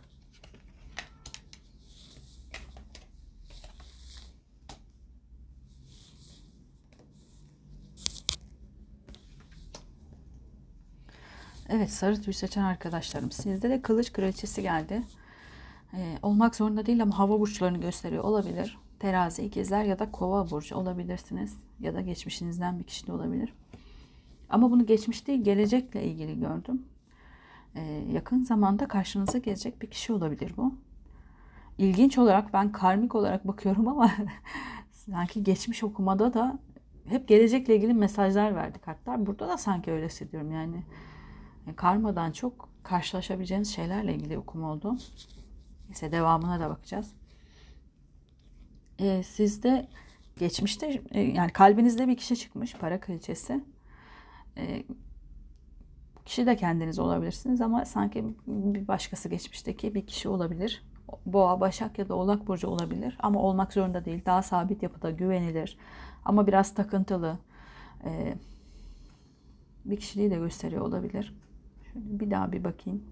Evet 11.68 11.90
sarı 11.90 12.22
tüy 12.22 12.32
seçen 12.32 12.62
arkadaşlarım. 12.62 13.32
Sizde 13.32 13.70
de 13.70 13.82
kılıç 13.82 14.12
kraliçesi 14.12 14.62
geldi. 14.62 15.02
Ee, 15.94 16.18
olmak 16.22 16.56
zorunda 16.56 16.86
değil 16.86 17.02
ama 17.02 17.18
hava 17.18 17.40
burçlarını 17.40 17.78
gösteriyor 17.78 18.24
olabilir. 18.24 18.78
Terazi, 18.98 19.42
ikizler 19.42 19.84
ya 19.84 19.98
da 19.98 20.10
kova 20.10 20.50
burcu 20.50 20.76
olabilirsiniz. 20.76 21.56
Ya 21.80 21.94
da 21.94 22.00
geçmişinizden 22.00 22.78
bir 22.78 22.84
kişi 22.84 23.06
de 23.06 23.12
olabilir. 23.12 23.52
Ama 24.50 24.70
bunu 24.70 24.86
geçmiş 24.86 25.26
değil 25.26 25.44
gelecekle 25.44 26.04
ilgili 26.04 26.40
gördüm 26.40 26.89
yakın 28.12 28.42
zamanda 28.42 28.88
karşınıza 28.88 29.38
gelecek 29.38 29.82
bir 29.82 29.90
kişi 29.90 30.12
olabilir 30.12 30.54
bu. 30.56 30.74
İlginç 31.78 32.18
olarak 32.18 32.52
ben 32.52 32.72
karmik 32.72 33.14
olarak 33.14 33.48
bakıyorum 33.48 33.88
ama 33.88 34.12
sanki 34.92 35.42
geçmiş 35.42 35.84
okumada 35.84 36.34
da 36.34 36.58
hep 37.08 37.28
gelecekle 37.28 37.76
ilgili 37.76 37.94
mesajlar 37.94 38.54
verdi 38.54 38.78
kartlar. 38.78 39.26
Burada 39.26 39.48
da 39.48 39.58
sanki 39.58 39.92
öyle 39.92 40.06
hissediyorum 40.06 40.52
yani. 40.52 40.84
E, 41.66 41.74
karmadan 41.74 42.32
çok 42.32 42.68
karşılaşabileceğiniz 42.82 43.74
şeylerle 43.74 44.14
ilgili 44.14 44.38
okuma 44.38 44.72
oldu. 44.72 44.98
Neyse 45.88 46.12
devamına 46.12 46.60
da 46.60 46.70
bakacağız. 46.70 47.12
E, 48.98 49.22
sizde 49.22 49.88
geçmişte 50.38 51.02
e, 51.10 51.20
yani 51.20 51.52
kalbinizde 51.52 52.08
bir 52.08 52.16
kişi 52.16 52.36
çıkmış 52.36 52.74
para 52.74 53.00
kraliçesi. 53.00 53.64
E, 54.56 54.84
kişi 56.30 56.46
de 56.46 56.56
kendiniz 56.56 56.98
olabilirsiniz 56.98 57.60
ama 57.60 57.84
sanki 57.84 58.24
bir 58.46 58.88
başkası 58.88 59.28
geçmişteki 59.28 59.94
bir 59.94 60.06
kişi 60.06 60.28
olabilir. 60.28 60.84
Boğa, 61.26 61.60
Başak 61.60 61.98
ya 61.98 62.08
da 62.08 62.14
Oğlak 62.14 62.46
Burcu 62.46 62.68
olabilir 62.68 63.18
ama 63.20 63.40
olmak 63.40 63.72
zorunda 63.72 64.04
değil. 64.04 64.24
Daha 64.26 64.42
sabit 64.42 64.82
yapıda, 64.82 65.10
güvenilir 65.10 65.78
ama 66.24 66.46
biraz 66.46 66.74
takıntılı 66.74 67.38
e, 68.04 68.34
bir 69.84 69.96
kişiliği 69.96 70.30
de 70.30 70.36
gösteriyor 70.36 70.82
olabilir. 70.82 71.34
Şöyle 71.92 72.20
bir 72.20 72.30
daha 72.30 72.52
bir 72.52 72.64
bakayım. 72.64 73.04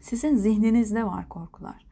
Sizin 0.00 0.36
zihninizde 0.36 1.04
var 1.04 1.28
korkular. 1.28 1.86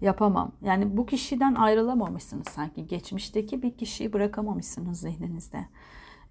Yapamam. 0.00 0.52
Yani 0.62 0.96
bu 0.96 1.06
kişiden 1.06 1.54
ayrılamamışsınız 1.54 2.48
sanki. 2.48 2.86
Geçmişteki 2.86 3.62
bir 3.62 3.76
kişiyi 3.76 4.12
bırakamamışsınız 4.12 5.00
zihninizde. 5.00 5.68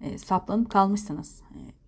E, 0.00 0.18
saplanıp 0.18 0.70
kalmışsınız. 0.70 1.42
E, 1.54 1.85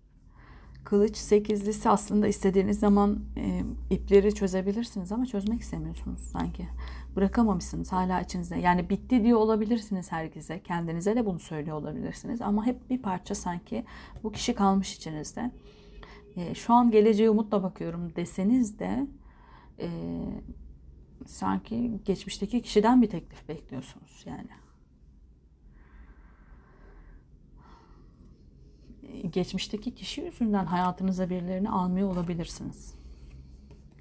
Kılıç 0.83 1.17
sekizlisi 1.17 1.89
aslında 1.89 2.27
istediğiniz 2.27 2.79
zaman 2.79 3.19
e, 3.37 3.63
ipleri 3.89 4.35
çözebilirsiniz 4.35 5.11
ama 5.11 5.25
çözmek 5.25 5.61
istemiyorsunuz 5.61 6.19
sanki. 6.19 6.67
Bırakamamışsınız 7.15 7.91
hala 7.91 8.21
içinizde. 8.21 8.55
Yani 8.55 8.89
bitti 8.89 9.23
diyor 9.23 9.39
olabilirsiniz 9.39 10.11
herkese. 10.11 10.63
Kendinize 10.63 11.15
de 11.15 11.25
bunu 11.25 11.39
söylüyor 11.39 11.77
olabilirsiniz. 11.77 12.41
Ama 12.41 12.65
hep 12.65 12.89
bir 12.89 13.01
parça 13.01 13.35
sanki 13.35 13.85
bu 14.23 14.31
kişi 14.31 14.55
kalmış 14.55 14.95
içinizde. 14.95 15.51
E, 16.35 16.55
şu 16.55 16.73
an 16.73 16.91
geleceğe 16.91 17.29
umutla 17.29 17.63
bakıyorum 17.63 18.15
deseniz 18.15 18.79
de 18.79 19.07
e, 19.79 19.89
sanki 21.25 21.99
geçmişteki 22.05 22.61
kişiden 22.61 23.01
bir 23.01 23.09
teklif 23.09 23.49
bekliyorsunuz 23.49 24.23
yani. 24.25 24.58
Geçmişteki 29.31 29.95
kişi 29.95 30.21
yüzünden 30.21 30.65
hayatınıza 30.65 31.29
birilerini 31.29 31.69
almıyor 31.69 32.09
olabilirsiniz. 32.09 32.93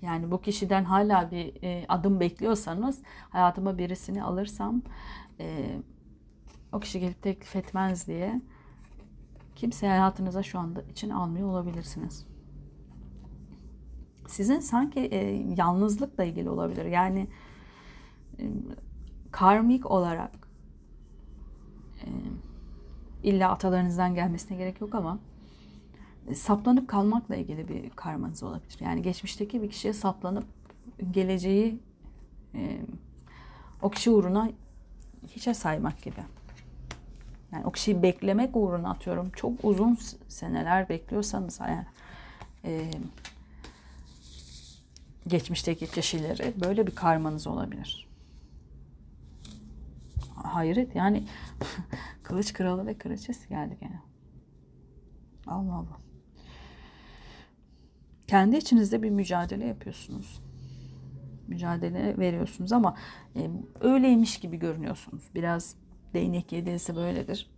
Yani 0.03 0.31
bu 0.31 0.41
kişiden 0.41 0.85
hala 0.85 1.31
bir 1.31 1.63
e, 1.63 1.85
adım 1.89 2.21
bekliyorsanız 2.21 3.03
hayatıma 3.31 3.79
birisini 3.79 4.23
alırsam 4.23 4.83
e, 5.41 5.77
o 6.73 6.81
kişi 6.81 7.01
gelip 7.01 7.23
teklif 7.23 7.57
etmez 7.57 8.07
diye 8.07 8.41
kimse 9.57 9.89
hayatınıza 9.89 10.43
şu 10.43 10.59
anda 10.59 10.83
için 10.83 11.11
almıyor 11.11 11.49
olabilirsiniz. 11.49 12.27
Sizin 14.27 14.61
sanki 14.61 15.01
e, 15.01 15.45
yalnızlıkla 15.57 16.25
ilgili 16.25 16.51
olabilir. 16.51 16.85
Yani 16.85 17.29
e, 18.39 18.51
karmik 19.31 19.91
olarak 19.91 20.49
e, 22.01 22.07
illa 23.23 23.51
atalarınızdan 23.51 24.15
gelmesine 24.15 24.57
gerek 24.57 24.81
yok 24.81 24.95
ama 24.95 25.19
saplanıp 26.35 26.89
kalmakla 26.89 27.37
ilgili 27.37 27.69
bir 27.69 27.91
karmanız 27.91 28.43
olabilir. 28.43 28.77
Yani 28.81 29.03
geçmişteki 29.03 29.63
bir 29.63 29.71
kişiye 29.71 29.93
saplanıp 29.93 30.45
geleceği 31.11 31.79
e, 32.55 32.81
o 33.83 33.91
kişi 33.91 34.11
uğruna 34.11 34.51
hiçe 35.29 35.55
saymak 35.55 36.03
gibi. 36.03 36.21
Yani 37.53 37.67
o 37.67 37.71
kişiyi 37.71 38.03
beklemek 38.03 38.57
uğruna 38.57 38.91
atıyorum. 38.91 39.31
Çok 39.31 39.65
uzun 39.65 39.99
seneler 40.29 40.89
bekliyorsanız 40.89 41.61
eğer 41.61 41.85
e, 42.65 42.91
geçmişteki 45.27 45.87
kişileri 45.87 46.55
böyle 46.65 46.87
bir 46.87 46.95
karmanız 46.95 47.47
olabilir. 47.47 48.08
Hayret 50.45 50.97
yani 50.97 51.25
kılıç 52.23 52.53
kralı 52.53 52.87
ve 52.87 52.99
kraliçesi 52.99 53.49
geldi 53.49 53.77
gene. 53.81 54.03
Allah 55.47 55.75
Allah. 55.75 55.99
Kendi 58.27 58.57
içinizde 58.57 59.03
bir 59.03 59.11
mücadele 59.11 59.67
yapıyorsunuz. 59.67 60.43
Mücadele 61.49 62.19
veriyorsunuz 62.19 62.73
ama 62.73 62.97
e, 63.37 63.51
öyleymiş 63.81 64.41
gibi 64.41 64.57
görünüyorsunuz. 64.57 65.31
Biraz 65.35 65.77
değnek 66.15 66.53
yedilse 66.53 66.97
böyledir. 66.97 67.51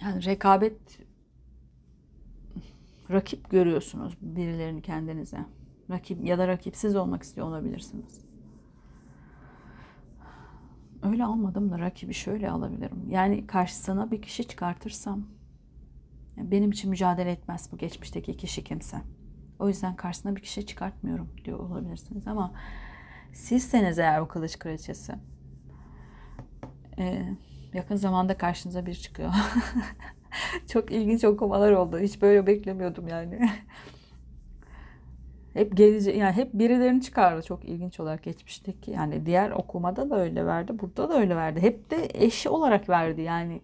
Yani 0.00 0.24
rekabet 0.24 1.00
rakip 3.10 3.50
görüyorsunuz 3.50 4.16
birilerini 4.20 4.82
kendinize. 4.82 5.38
Rakip 5.90 6.24
ya 6.24 6.38
da 6.38 6.48
rakipsiz 6.48 6.96
olmak 6.96 7.22
istiyor 7.22 7.46
olabilirsiniz. 7.46 8.24
Öyle 11.02 11.24
almadım 11.24 11.70
da 11.70 11.78
rakibi 11.78 12.14
şöyle 12.14 12.50
alabilirim. 12.50 13.04
Yani 13.08 13.46
karşısına 13.46 14.10
bir 14.10 14.22
kişi 14.22 14.48
çıkartırsam 14.48 15.26
benim 16.36 16.70
için 16.70 16.90
mücadele 16.90 17.30
etmez 17.30 17.68
bu 17.72 17.78
geçmişteki 17.78 18.36
kişi 18.36 18.64
kimse. 18.64 18.96
O 19.58 19.68
yüzden 19.68 19.96
karşısına 19.96 20.36
bir 20.36 20.40
kişi 20.40 20.66
çıkartmıyorum 20.66 21.28
diyor 21.44 21.58
olabilirsiniz 21.58 22.26
ama 22.26 22.52
sizseniz 23.32 23.98
eğer 23.98 24.20
o 24.20 24.28
kılıç 24.28 24.58
kraliçesi 24.58 25.14
e, 26.98 27.22
yakın 27.74 27.96
zamanda 27.96 28.38
karşınıza 28.38 28.86
bir 28.86 28.94
çıkıyor. 28.94 29.32
Çok 30.68 30.92
ilginç 30.92 31.24
okumalar 31.24 31.72
oldu. 31.72 31.98
Hiç 31.98 32.22
böyle 32.22 32.46
beklemiyordum 32.46 33.08
yani. 33.08 33.50
Hep 35.56 35.76
gelici 35.76 36.10
yani 36.10 36.32
hep 36.32 36.54
birilerini 36.54 37.02
çıkardı 37.02 37.42
çok 37.42 37.64
ilginç 37.64 38.00
olarak 38.00 38.22
geçmişteki. 38.22 38.90
Yani 38.90 39.26
diğer 39.26 39.50
okumada 39.50 40.10
da 40.10 40.20
öyle 40.20 40.46
verdi. 40.46 40.78
Burada 40.78 41.08
da 41.08 41.18
öyle 41.18 41.36
verdi. 41.36 41.60
Hep 41.60 41.90
de 41.90 42.08
eş 42.14 42.46
olarak 42.46 42.88
verdi 42.88 43.20
yani. 43.20 43.60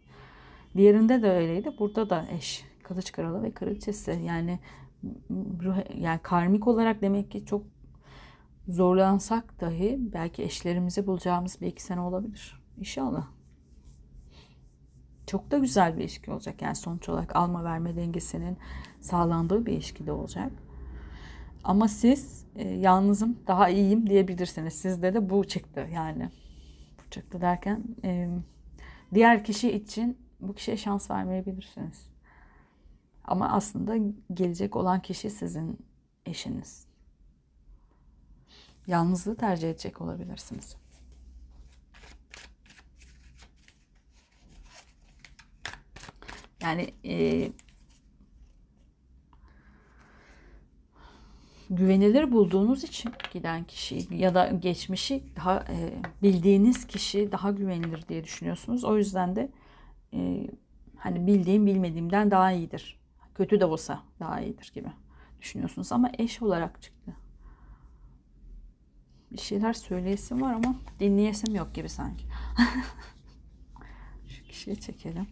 Diğerinde 0.76 1.22
de 1.22 1.31
öyleydi. 1.31 1.70
Burada 1.78 2.11
da 2.11 2.26
eş. 2.37 2.64
Kılıç 2.83 3.12
kralı 3.12 3.42
ve 3.42 3.50
kraliçesi. 3.50 4.11
Yani 4.24 4.59
yani 5.94 6.20
karmik 6.22 6.68
olarak 6.68 7.02
demek 7.02 7.31
ki 7.31 7.46
çok 7.46 7.62
zorlansak 8.68 9.61
dahi 9.61 9.98
belki 10.00 10.42
eşlerimizi 10.42 11.07
bulacağımız 11.07 11.61
bir 11.61 11.66
iki 11.66 11.83
sene 11.83 12.00
olabilir. 12.00 12.62
İnşallah. 12.78 13.26
Çok 15.26 15.50
da 15.50 15.59
güzel 15.59 15.96
bir 15.96 16.00
ilişki 16.00 16.31
olacak. 16.31 16.62
Yani 16.62 16.76
sonuç 16.76 17.09
olarak 17.09 17.37
alma 17.37 17.64
verme 17.64 17.96
dengesinin 17.96 18.57
sağlandığı 19.00 19.66
bir 19.66 19.72
ilişki 19.72 20.07
de 20.07 20.12
olacak. 20.12 20.52
Ama 21.64 21.88
siz 21.88 22.46
e, 22.57 22.68
yalnızım 22.68 23.38
daha 23.46 23.68
iyiyim 23.68 24.11
diyebilirsiniz. 24.11 24.75
Sizde 24.75 25.14
de 25.14 25.31
bu 25.31 25.44
çıktı 25.44 25.88
yani. 25.94 26.31
Bu 26.98 27.11
çıktı 27.11 27.40
derken 27.40 27.85
e, 28.05 28.29
diğer 29.14 29.44
kişi 29.44 29.72
için 29.72 30.18
bu 30.40 30.55
kişiye 30.55 30.77
şans 30.77 31.11
vermeyebilirsiniz. 31.11 32.07
Ama 33.25 33.53
aslında 33.53 34.14
gelecek 34.35 34.77
olan 34.77 35.03
kişi 35.03 35.31
sizin 35.31 35.79
eşiniz. 36.27 36.87
Yalnızlığı 38.87 39.37
tercih 39.37 39.70
edecek 39.70 40.01
olabilirsiniz. 40.01 40.77
Yani 46.62 46.94
e, 47.05 47.48
güvenilir 51.72 52.32
bulduğunuz 52.32 52.85
için 52.85 53.12
giden 53.32 53.64
kişi 53.64 54.14
ya 54.14 54.35
da 54.35 54.46
geçmişi 54.46 55.22
daha 55.37 55.58
e, 55.58 56.02
bildiğiniz 56.22 56.87
kişi 56.87 57.32
daha 57.32 57.50
güvenilir 57.50 58.08
diye 58.08 58.24
düşünüyorsunuz. 58.24 58.85
O 58.85 58.96
yüzden 58.96 59.37
de 59.37 59.50
e, 60.14 60.46
hani 60.96 61.26
bildiğim 61.26 61.66
bilmediğimden 61.66 62.30
daha 62.30 62.52
iyidir. 62.52 63.00
Kötü 63.35 63.61
de 63.61 63.64
olsa 63.64 64.02
daha 64.20 64.40
iyidir 64.40 64.72
gibi 64.74 64.88
düşünüyorsunuz 65.40 65.92
ama 65.92 66.11
eş 66.18 66.42
olarak 66.42 66.82
çıktı. 66.82 67.16
Bir 69.32 69.38
şeyler 69.38 69.72
söyleyesim 69.72 70.42
var 70.42 70.54
ama 70.54 70.74
dinleyesim 71.00 71.54
yok 71.54 71.74
gibi 71.74 71.88
sanki. 71.88 72.24
Şu 74.28 74.44
kişiyi 74.44 74.80
çekelim. 74.80 75.26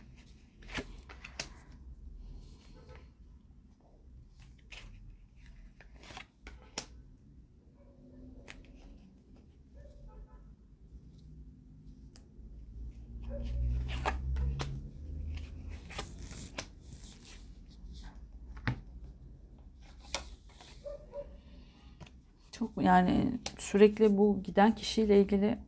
Çok 22.61 22.77
yani 22.91 23.39
sürekli 23.59 24.19
bu 24.19 24.43
giden 24.43 24.75
kişiyle 24.75 25.21
ilgili 25.21 25.59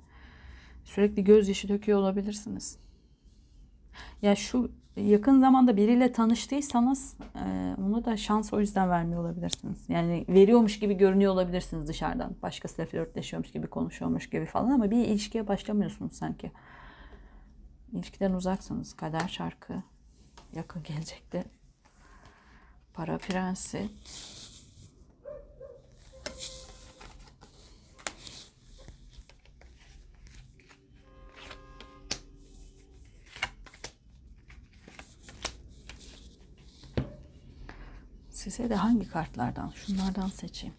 sürekli 0.85 1.25
gözyaşı 1.25 1.69
döküyor 1.69 1.99
olabilirsiniz. 1.99 2.79
Ya 4.23 4.37
şu 4.37 4.71
yakın 4.97 5.41
zamanda 5.41 5.77
biriyle 5.77 6.13
tanıştıysanız 6.13 7.17
e, 7.35 7.77
ona 7.81 8.05
da 8.05 8.17
şans 8.17 8.53
o 8.53 8.61
yüzden 8.61 8.91
vermiyor 8.91 9.21
olabilirsiniz. 9.21 9.79
Yani 9.89 10.25
veriyormuş 10.29 10.79
gibi 10.79 10.95
görünüyor 10.95 11.33
olabilirsiniz 11.33 11.89
dışarıdan. 11.89 12.37
Başkasıyla 12.43 12.87
flörtleşiyormuş 12.87 13.53
gibi 13.53 13.67
konuşuyormuş 13.67 14.31
gibi 14.31 14.47
falan 14.47 14.71
ama 14.71 14.91
bir 14.91 15.05
ilişkiye 15.05 15.49
başlamıyorsunuz 15.49 16.13
sanki. 16.13 16.53
İlişkiden 17.93 18.33
uzaksınız. 18.33 18.93
Kader 18.93 19.29
şarkı 19.29 19.75
yakın 20.55 20.83
gelecekte. 20.83 21.45
Para 22.95 23.19
prensi. 23.19 23.89
Size 38.53 38.71
de 38.71 38.75
hangi 38.75 39.09
kartlardan? 39.09 39.73
Şunlardan 39.87 40.29
seçeyim. 40.29 40.75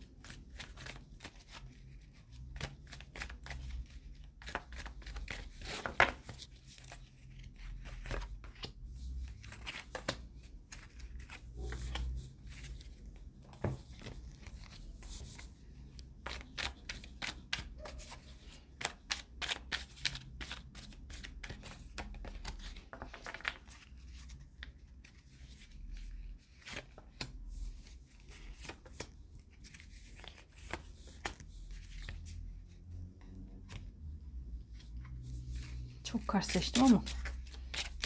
Seçtim 36.42 36.84
ama 36.84 37.04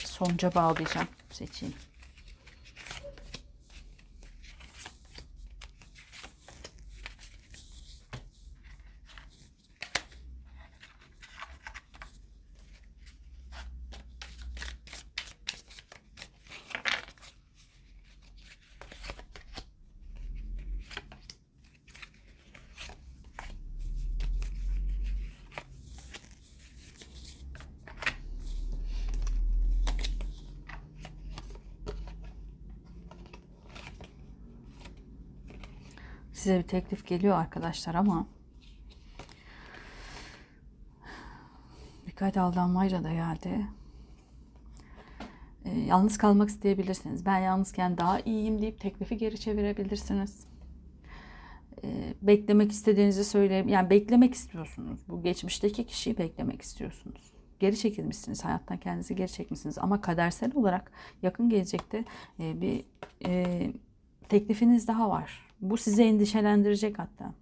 Sonuca 0.06 0.56
bağlayacağım. 0.56 1.08
Seçeyim. 1.32 1.76
Size 36.38 36.58
bir 36.58 36.64
teklif 36.64 37.08
geliyor 37.08 37.36
arkadaşlar 37.36 37.96
ama 37.96 38.28
birkaç 42.08 42.38
aldanmayla 42.38 43.04
da 43.04 43.14
geldi. 43.14 43.68
Ee, 45.66 45.80
yalnız 45.80 46.18
kalmak 46.18 46.50
isteyebilirsiniz. 46.50 47.26
Ben 47.26 47.38
yalnızken 47.38 47.98
daha 47.98 48.20
iyiyim 48.20 48.62
deyip 48.62 48.80
teklifi 48.80 49.18
geri 49.18 49.40
çevirebilirsiniz. 49.40 50.48
Ee, 51.84 52.14
beklemek 52.22 52.72
istediğinizi 52.72 53.26
söyleyeyim. 53.26 53.68
Yani 53.68 53.90
beklemek 53.90 54.34
istiyorsunuz. 54.34 55.00
Bu 55.08 55.24
geçmişteki 55.24 55.86
kişiyi 55.86 56.18
beklemek 56.18 56.62
istiyorsunuz. 56.62 57.34
Geri 57.60 57.78
çekilmişsiniz. 57.78 58.46
Hayattan 58.46 58.78
kendinizi 58.78 59.16
geri 59.16 59.32
çekmişsiniz. 59.32 59.78
Ama 59.78 60.02
kadersel 60.02 60.56
olarak 60.56 60.92
yakın 61.22 61.50
gelecekte 61.50 62.06
e, 62.40 62.62
bir 62.62 62.86
e, 63.26 63.72
teklifiniz 64.30 64.88
daha 64.88 65.10
var. 65.10 65.47
Bu 65.62 65.78
sizi 65.78 66.04
endişelendirecek 66.04 67.00
hatta. 67.00 67.34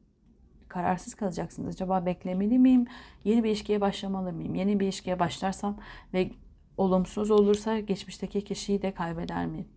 Kararsız 0.68 1.16
kalacaksınız. 1.16 1.76
Acaba 1.76 2.05
beklemeli 2.05 2.59
miyim? 2.59 2.86
Yeni 3.24 3.43
bir 3.43 3.49
ilişkiye 3.49 3.82
başlamalı 3.82 4.34
mıyım? 4.34 4.55
Yeni 4.55 4.80
bir 4.80 4.86
ilişkiye 4.86 5.20
başlarsam 5.20 5.78
ve 6.13 6.32
olumsuz 6.78 7.32
olursa 7.32 7.80
geçmişteki 7.80 8.43
kişiyi 8.43 8.82
de 8.82 8.93
kaybeder 8.93 9.45
miyim? 9.45 9.68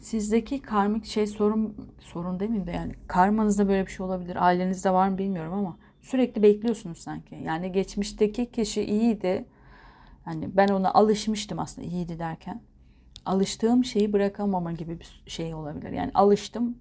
Sizdeki 0.00 0.62
karmik 0.62 1.04
şey 1.04 1.26
sorun 1.26 1.74
sorun 2.00 2.40
demeyeyim 2.40 2.66
de 2.66 2.70
yani 2.70 2.92
karmanızda 3.06 3.68
böyle 3.68 3.86
bir 3.86 3.90
şey 3.90 4.06
olabilir. 4.06 4.46
Ailenizde 4.46 4.90
var 4.90 5.08
mı 5.08 5.18
bilmiyorum 5.18 5.52
ama 5.52 5.76
sürekli 6.00 6.42
bekliyorsunuz 6.42 6.98
sanki. 6.98 7.34
Yani 7.34 7.72
geçmişteki 7.72 8.50
kişi 8.50 8.82
iyiydi. 8.82 9.44
Yani 10.26 10.56
ben 10.56 10.68
ona 10.68 10.94
alışmıştım 10.94 11.58
aslında 11.58 11.88
iyiydi 11.88 12.18
derken 12.18 12.60
alıştığım 13.24 13.84
şeyi 13.84 14.12
bırakamama 14.12 14.72
gibi 14.72 15.00
bir 15.00 15.22
şey 15.26 15.54
olabilir. 15.54 15.92
Yani 15.92 16.10
alıştım. 16.14 16.78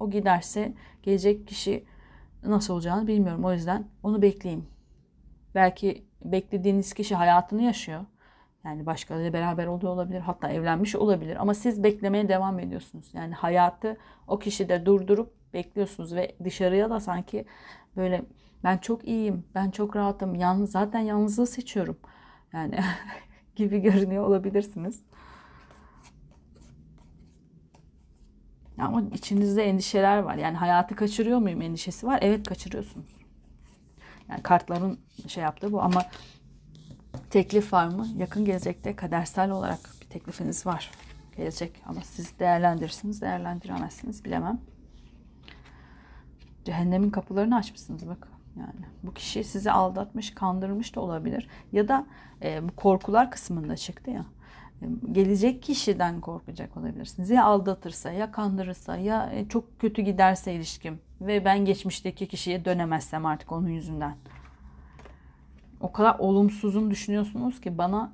O 0.00 0.10
giderse 0.10 0.74
gelecek 1.02 1.48
kişi 1.48 1.84
nasıl 2.44 2.74
olacağını 2.74 3.06
bilmiyorum. 3.06 3.44
O 3.44 3.52
yüzden 3.52 3.84
onu 4.02 4.22
bekleyeyim. 4.22 4.66
Belki 5.54 6.04
beklediğiniz 6.24 6.94
kişi 6.94 7.14
hayatını 7.14 7.62
yaşıyor. 7.62 8.00
Yani 8.64 8.86
başkalarıyla 8.86 9.32
beraber 9.32 9.66
oluyor 9.66 9.92
olabilir. 9.92 10.20
Hatta 10.20 10.50
evlenmiş 10.50 10.96
olabilir. 10.96 11.36
Ama 11.36 11.54
siz 11.54 11.82
beklemeye 11.82 12.28
devam 12.28 12.58
ediyorsunuz. 12.58 13.10
Yani 13.14 13.34
hayatı 13.34 13.96
o 14.26 14.38
kişide 14.38 14.86
durdurup 14.86 15.34
bekliyorsunuz. 15.54 16.14
Ve 16.14 16.36
dışarıya 16.44 16.90
da 16.90 17.00
sanki 17.00 17.44
böyle 17.96 18.24
ben 18.64 18.78
çok 18.78 19.08
iyiyim, 19.08 19.44
ben 19.54 19.70
çok 19.70 19.96
rahatım, 19.96 20.34
yalnız, 20.34 20.70
zaten 20.70 21.00
yalnızlığı 21.00 21.46
seçiyorum. 21.46 21.96
Yani 22.52 22.78
gibi 23.56 23.78
görünüyor 23.80 24.26
olabilirsiniz. 24.26 25.02
Ama 28.78 29.02
içinizde 29.02 29.64
endişeler 29.64 30.18
var. 30.18 30.34
Yani 30.34 30.56
hayatı 30.56 30.96
kaçırıyor 30.96 31.38
muyum 31.38 31.62
endişesi 31.62 32.06
var. 32.06 32.18
Evet 32.22 32.48
kaçırıyorsunuz. 32.48 33.10
Yani 34.28 34.42
kartların 34.42 34.98
şey 35.26 35.42
yaptığı 35.42 35.72
bu 35.72 35.82
ama 35.82 36.02
teklif 37.30 37.72
var 37.72 37.86
mı? 37.86 38.06
Yakın 38.16 38.44
gelecekte 38.44 38.96
kadersel 38.96 39.50
olarak 39.50 39.80
bir 40.00 40.06
teklifiniz 40.06 40.66
var. 40.66 40.90
Gelecek 41.36 41.82
ama 41.86 42.00
siz 42.00 42.38
değerlendirirsiniz, 42.38 43.22
değerlendiremezsiniz 43.22 44.24
bilemem. 44.24 44.60
Cehennemin 46.64 47.10
kapılarını 47.10 47.56
açmışsınız 47.56 48.08
bak. 48.08 48.28
Yani 48.56 48.86
bu 49.02 49.14
kişi 49.14 49.44
sizi 49.44 49.72
aldatmış, 49.72 50.34
kandırmış 50.34 50.94
da 50.94 51.00
olabilir. 51.00 51.48
Ya 51.72 51.88
da 51.88 52.06
e, 52.42 52.68
bu 52.68 52.76
korkular 52.76 53.30
kısmında 53.30 53.76
çıktı 53.76 54.10
ya 54.10 54.24
gelecek 55.12 55.62
kişiden 55.62 56.20
korkacak 56.20 56.76
olabilirsiniz. 56.76 57.30
Ya 57.30 57.44
aldatırsa, 57.44 58.12
ya 58.12 58.32
kandırırsa, 58.32 58.96
ya 58.96 59.30
e, 59.32 59.48
çok 59.48 59.80
kötü 59.80 60.02
giderse 60.02 60.54
ilişkim 60.54 61.00
ve 61.20 61.44
ben 61.44 61.64
geçmişteki 61.64 62.28
kişiye 62.28 62.64
dönemezsem 62.64 63.26
artık 63.26 63.52
onun 63.52 63.68
yüzünden. 63.68 64.16
O 65.80 65.92
kadar 65.92 66.18
olumsuzun 66.18 66.90
düşünüyorsunuz 66.90 67.60
ki 67.60 67.78
bana 67.78 68.12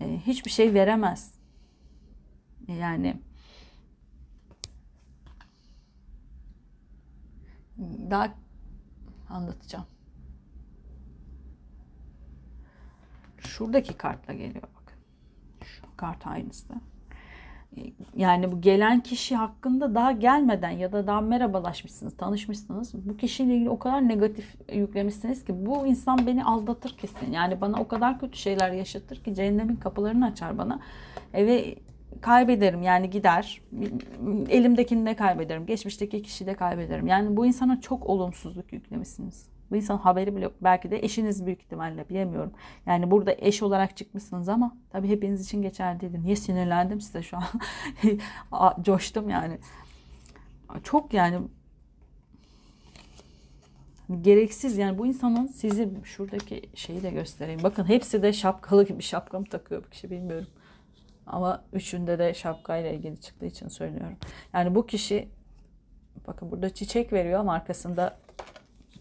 e, 0.00 0.20
hiçbir 0.26 0.50
şey 0.50 0.74
veremez. 0.74 1.34
Yani 2.68 3.16
daha 8.10 8.34
anlatacağım. 9.28 9.86
Şuradaki 13.38 13.94
kartla 13.94 14.34
geliyor 14.34 14.75
kart 15.96 16.26
aynısı. 16.26 16.74
Yani 18.16 18.52
bu 18.52 18.60
gelen 18.60 19.00
kişi 19.00 19.36
hakkında 19.36 19.94
daha 19.94 20.12
gelmeden 20.12 20.70
ya 20.70 20.92
da 20.92 21.06
daha 21.06 21.20
merhabalaşmışsınız, 21.20 22.16
tanışmışsınız. 22.16 22.94
Bu 22.94 23.16
kişiyle 23.16 23.54
ilgili 23.54 23.70
o 23.70 23.78
kadar 23.78 24.08
negatif 24.08 24.54
yüklemişsiniz 24.72 25.44
ki 25.44 25.66
bu 25.66 25.86
insan 25.86 26.26
beni 26.26 26.44
aldatır 26.44 26.96
kesin. 26.96 27.32
Yani 27.32 27.60
bana 27.60 27.80
o 27.80 27.88
kadar 27.88 28.20
kötü 28.20 28.38
şeyler 28.38 28.70
yaşatır 28.70 29.24
ki 29.24 29.34
cehennemin 29.34 29.76
kapılarını 29.76 30.26
açar 30.26 30.58
bana. 30.58 30.80
Eve 31.34 31.74
kaybederim 32.20 32.82
yani 32.82 33.10
gider. 33.10 33.60
Elimdekini 34.48 35.06
de 35.06 35.16
kaybederim. 35.16 35.66
Geçmişteki 35.66 36.22
kişiyi 36.22 36.46
de 36.46 36.54
kaybederim. 36.54 37.06
Yani 37.06 37.36
bu 37.36 37.46
insana 37.46 37.80
çok 37.80 38.06
olumsuzluk 38.06 38.72
yüklemişsiniz. 38.72 39.55
Bu 39.70 39.76
insan 39.76 39.96
haberi 39.96 40.36
bile 40.36 40.44
yok. 40.44 40.54
Belki 40.60 40.90
de 40.90 40.98
eşiniz 40.98 41.46
büyük 41.46 41.62
ihtimalle 41.62 42.08
bilemiyorum. 42.08 42.52
Yani 42.86 43.10
burada 43.10 43.34
eş 43.38 43.62
olarak 43.62 43.96
çıkmışsınız 43.96 44.48
ama 44.48 44.76
tabii 44.90 45.08
hepiniz 45.08 45.44
için 45.44 45.62
geçerli 45.62 46.00
değil. 46.00 46.12
Niye 46.18 46.36
sinirlendim 46.36 47.00
size 47.00 47.22
şu 47.22 47.36
an? 47.36 47.44
Coştum 48.82 49.28
yani. 49.28 49.58
Çok 50.82 51.14
yani 51.14 51.38
gereksiz 54.20 54.78
yani 54.78 54.98
bu 54.98 55.06
insanın 55.06 55.46
sizi 55.46 55.90
şuradaki 56.04 56.62
şeyi 56.74 57.02
de 57.02 57.10
göstereyim. 57.10 57.62
Bakın 57.62 57.84
hepsi 57.84 58.22
de 58.22 58.32
şapkalı 58.32 58.86
gibi 58.86 59.02
şapkamı 59.02 59.44
takıyor 59.44 59.84
bir 59.84 59.90
kişi 59.90 60.10
bilmiyorum. 60.10 60.48
Ama 61.26 61.64
üçünde 61.72 62.18
de 62.18 62.34
şapkayla 62.34 62.90
ilgili 62.90 63.20
çıktığı 63.20 63.46
için 63.46 63.68
söylüyorum. 63.68 64.16
Yani 64.52 64.74
bu 64.74 64.86
kişi 64.86 65.28
bakın 66.26 66.50
burada 66.50 66.74
çiçek 66.74 67.12
veriyor 67.12 67.40
ama 67.40 67.52
arkasında 67.52 68.18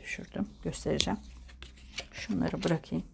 düşürdüm. 0.06 0.48
Göstereceğim. 0.64 1.20
Şunları 2.14 2.64
bırakayım. 2.64 3.06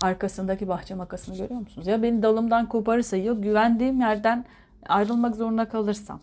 Arkasındaki 0.00 0.68
bahçe 0.68 0.94
makasını 0.94 1.36
görüyor 1.36 1.60
musunuz? 1.60 1.86
Ya 1.86 2.02
beni 2.02 2.22
dalımdan 2.22 2.68
koparırsa 2.68 3.16
ya 3.16 3.32
güvendiğim 3.32 4.00
yerden 4.00 4.44
ayrılmak 4.88 5.36
zorunda 5.36 5.68
kalırsam. 5.68 6.20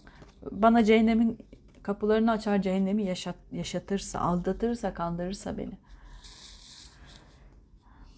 Bana 0.52 0.84
cehennemin 0.84 1.38
kapılarını 1.84 2.32
açar 2.32 2.62
cehennemi 2.62 3.04
yaşat, 3.04 3.36
yaşatırsa, 3.52 4.20
aldatırsa, 4.20 4.94
kandırırsa 4.94 5.58
beni. 5.58 5.78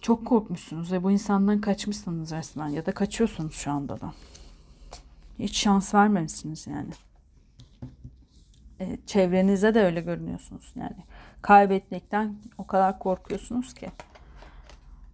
Çok 0.00 0.26
korkmuşsunuz 0.26 0.92
ve 0.92 1.02
bu 1.02 1.10
insandan 1.10 1.60
kaçmışsınız 1.60 2.32
resmen 2.32 2.68
ya 2.68 2.86
da 2.86 2.92
kaçıyorsunuz 2.92 3.54
şu 3.54 3.70
anda 3.70 4.00
da. 4.00 4.12
Hiç 5.38 5.56
şans 5.56 5.94
vermemişsiniz 5.94 6.66
yani. 6.66 6.90
E, 8.80 8.98
çevrenize 9.06 9.74
de 9.74 9.84
öyle 9.84 10.00
görünüyorsunuz. 10.00 10.72
Yani 10.76 10.96
kaybetmekten 11.42 12.36
o 12.58 12.66
kadar 12.66 12.98
korkuyorsunuz 12.98 13.74
ki. 13.74 13.90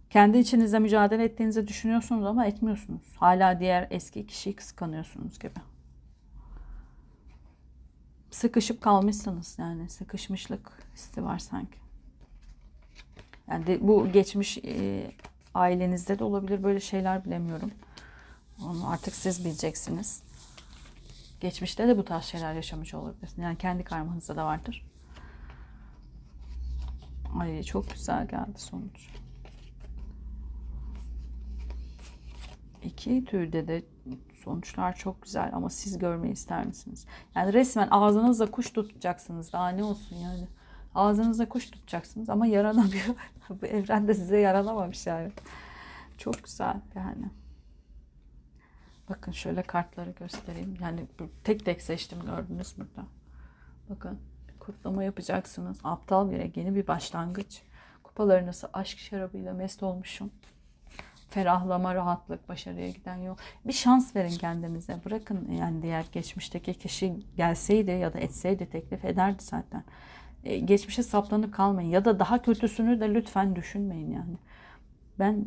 Kendi 0.09 0.37
içinizde 0.37 0.79
mücadele 0.79 1.23
ettiğinizi 1.23 1.67
düşünüyorsunuz 1.67 2.25
ama 2.25 2.45
etmiyorsunuz. 2.45 3.01
Hala 3.15 3.59
diğer 3.59 3.87
eski 3.89 4.27
kişiyi 4.27 4.55
kıskanıyorsunuz 4.55 5.39
gibi. 5.39 5.59
Sıkışıp 8.31 8.81
kalmışsınız 8.81 9.55
yani 9.59 9.89
sıkışmışlık 9.89 10.71
hissi 10.93 11.23
var 11.23 11.39
sanki. 11.39 11.79
Yani 13.49 13.67
de, 13.67 13.87
bu 13.87 14.11
geçmiş 14.11 14.57
e, 14.57 15.11
ailenizde 15.53 16.19
de 16.19 16.23
olabilir 16.23 16.63
böyle 16.63 16.79
şeyler 16.79 17.25
bilemiyorum. 17.25 17.71
Onu 18.65 18.89
artık 18.89 19.15
siz 19.15 19.45
bileceksiniz. 19.45 20.23
Geçmişte 21.39 21.87
de 21.87 21.97
bu 21.97 22.05
tarz 22.05 22.23
şeyler 22.25 22.53
yaşamış 22.53 22.93
olabilirsin. 22.93 23.41
Yani 23.41 23.57
kendi 23.57 23.83
karmanızda 23.83 24.35
da 24.35 24.45
vardır. 24.45 24.85
Ay 27.39 27.63
çok 27.63 27.89
güzel 27.89 28.27
geldi 28.27 28.59
sonuç. 28.59 29.09
İki 32.83 33.25
türde 33.25 33.67
de 33.67 33.83
sonuçlar 34.43 34.95
çok 34.95 35.21
güzel 35.21 35.49
ama 35.53 35.69
siz 35.69 35.97
görmeyi 35.97 36.33
ister 36.33 36.65
misiniz? 36.65 37.05
Yani 37.35 37.53
resmen 37.53 37.87
ağzınızla 37.91 38.51
kuş 38.51 38.69
tutacaksınız. 38.71 39.53
Daha 39.53 39.69
ne 39.69 39.83
olsun 39.83 40.15
yani. 40.15 40.47
Ağzınızla 40.95 41.49
kuş 41.49 41.69
tutacaksınız 41.69 42.29
ama 42.29 42.47
yaranamıyor. 42.47 43.15
Bu 43.61 43.65
evrende 43.65 44.13
size 44.13 44.37
yaranamamış 44.39 45.07
yani. 45.07 45.31
Çok 46.17 46.43
güzel 46.43 46.81
yani. 46.95 47.29
Bakın 49.09 49.31
şöyle 49.31 49.63
kartları 49.63 50.11
göstereyim. 50.11 50.77
Yani 50.81 51.05
tek 51.43 51.65
tek 51.65 51.81
seçtim 51.81 52.19
gördünüz 52.25 52.75
burada. 52.77 53.07
Bakın 53.89 54.19
kutlama 54.59 55.03
yapacaksınız. 55.03 55.79
Aptal 55.83 56.31
bire 56.31 56.51
yeni 56.55 56.75
bir 56.75 56.87
başlangıç. 56.87 57.61
Kupalarınızı 58.03 58.69
aşk 58.73 58.97
şarabıyla 58.97 59.53
mest 59.53 59.83
olmuşum. 59.83 60.31
Ferahlama, 61.29 61.95
rahatlık, 61.95 62.49
başarıya 62.49 62.89
giden 62.89 63.17
yol. 63.17 63.35
Bir 63.65 63.73
şans 63.73 64.15
verin 64.15 64.37
kendinize. 64.37 65.01
Bırakın 65.05 65.51
yani 65.51 65.81
diğer 65.81 66.05
geçmişteki 66.11 66.73
kişi 66.73 67.19
gelseydi 67.37 67.91
ya 67.91 68.13
da 68.13 68.19
etseydi 68.19 68.69
teklif 68.69 69.05
ederdi 69.05 69.43
zaten. 69.43 69.83
E, 70.43 70.59
geçmişe 70.59 71.03
saplanıp 71.03 71.53
kalmayın. 71.53 71.89
Ya 71.89 72.05
da 72.05 72.19
daha 72.19 72.41
kötüsünü 72.41 72.99
de 72.99 73.13
lütfen 73.13 73.55
düşünmeyin 73.55 74.11
yani. 74.11 74.37
Ben 75.19 75.45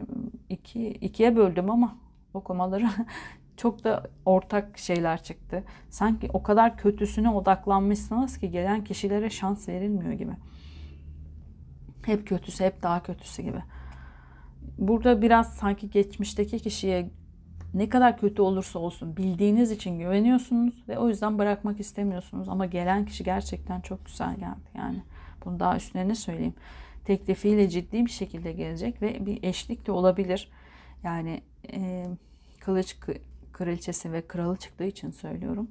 iki, 0.49 0.89
ikiye 0.89 1.37
böldüm 1.37 1.71
ama 1.71 1.97
okumaları 2.35 2.89
çok 3.61 3.85
da 3.85 4.11
ortak 4.27 4.79
şeyler 4.79 5.23
çıktı. 5.23 5.65
Sanki 5.91 6.29
o 6.33 6.43
kadar 6.43 6.77
kötüsüne 6.77 7.31
odaklanmışsınız 7.31 8.39
ki 8.39 8.51
gelen 8.51 8.85
kişilere 8.85 9.31
şans 9.31 9.69
verilmiyor 9.69 10.13
gibi. 10.13 10.33
Hep 12.03 12.27
kötüsü, 12.27 12.65
hep 12.65 12.83
daha 12.83 13.03
kötüsü 13.03 13.43
gibi. 13.43 13.63
Burada 14.79 15.23
biraz 15.23 15.55
sanki 15.55 15.91
geçmişteki 15.91 16.59
kişiye 16.59 17.11
ne 17.75 17.89
kadar 17.89 18.19
kötü 18.19 18.43
olursa 18.43 18.79
olsun 18.79 19.17
bildiğiniz 19.17 19.71
için 19.71 19.99
güveniyorsunuz 19.99 20.75
ve 20.89 20.99
o 20.99 21.09
yüzden 21.09 21.39
bırakmak 21.39 21.81
istemiyorsunuz. 21.81 22.49
Ama 22.49 22.67
gelen 22.67 23.07
kişi 23.07 23.25
gerçekten 23.25 23.81
çok 23.81 24.07
güzel 24.07 24.37
geldi. 24.37 24.71
Yani 24.75 25.03
bunu 25.45 25.61
daha 25.61 25.77
üstüne 25.77 26.09
ne 26.09 26.15
söyleyeyim. 26.15 26.55
Teklifiyle 27.05 27.69
ciddi 27.69 28.07
bir 28.07 28.11
şekilde 28.11 28.53
gelecek 28.53 29.03
ve 29.03 29.27
bir 29.27 29.43
eşlik 29.43 29.87
de 29.87 29.93
olabilir. 29.93 30.51
Yani 31.05 31.43
e, 31.73 32.07
kılıç 32.61 32.93
kı- 32.95 33.30
kraliçesi 33.61 34.13
ve 34.13 34.27
kralı 34.27 34.57
çıktığı 34.57 34.85
için 34.85 35.11
söylüyorum. 35.11 35.71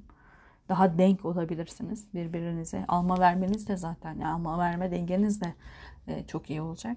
Daha 0.68 0.98
denk 0.98 1.24
olabilirsiniz 1.24 2.14
birbirinize. 2.14 2.84
Alma 2.88 3.18
vermeniz 3.18 3.68
de 3.68 3.76
zaten 3.76 4.14
yani 4.14 4.26
alma 4.26 4.58
verme 4.58 4.90
dengeniz 4.90 5.40
de 5.40 5.54
e, 6.06 6.26
çok 6.26 6.50
iyi 6.50 6.62
olacak. 6.62 6.96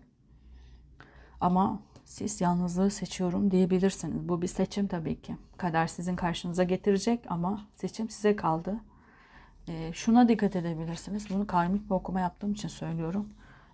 Ama 1.41 1.79
siz 2.05 2.41
yalnızlığı 2.41 2.91
seçiyorum 2.91 3.51
diyebilirsiniz. 3.51 4.29
Bu 4.29 4.41
bir 4.41 4.47
seçim 4.47 4.87
tabii 4.87 5.21
ki. 5.21 5.37
Kader 5.57 5.87
sizin 5.87 6.15
karşınıza 6.15 6.63
getirecek 6.63 7.19
ama 7.29 7.61
seçim 7.75 8.09
size 8.09 8.35
kaldı. 8.35 8.75
E, 9.67 9.93
şuna 9.93 10.29
dikkat 10.29 10.55
edebilirsiniz. 10.55 11.29
Bunu 11.29 11.47
karmik 11.47 11.85
bir 11.85 11.95
okuma 11.95 12.19
yaptığım 12.19 12.51
için 12.51 12.67
söylüyorum. 12.67 13.29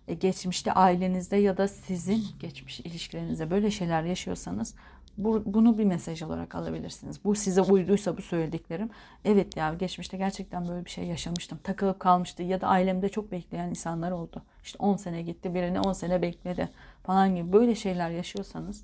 E, 0.08 0.14
geçmişte 0.14 0.74
ailenizde 0.74 1.38
ya 1.38 1.58
da 1.58 1.68
sizin 1.68 2.24
geçmiş 2.40 2.80
ilişkilerinizde 2.80 3.52
böyle 3.52 3.72
şeyler 3.72 4.04
yaşıyorsanız 4.04 4.76
bu, 5.20 5.44
bunu 5.46 5.78
bir 5.78 5.86
mesaj 5.86 6.22
olarak 6.22 6.56
alabilirsiniz. 6.56 7.24
Bu 7.24 7.36
size 7.36 7.62
uyduysa 7.62 8.18
bu 8.18 8.22
söylediklerim. 8.22 8.90
Evet 9.26 9.58
ya 9.58 9.74
geçmişte 9.74 10.18
gerçekten 10.18 10.68
böyle 10.68 10.86
bir 10.86 10.90
şey 10.90 11.06
yaşamıştım. 11.06 11.60
Takılıp 11.64 12.00
kalmıştı 12.00 12.44
ya 12.44 12.62
da 12.62 12.68
ailemde 12.68 13.10
çok 13.10 13.32
bekleyen 13.32 13.70
insanlar 13.70 14.12
oldu. 14.12 14.44
İşte 14.64 14.78
10 14.80 14.96
sene 14.96 15.22
gitti 15.22 15.54
birini 15.54 15.80
10 15.80 15.94
sene 15.94 16.22
bekledi 16.22 16.70
falan 17.04 17.36
gibi 17.36 17.54
böyle 17.54 17.76
şeyler 17.76 18.10
yaşıyorsanız 18.10 18.84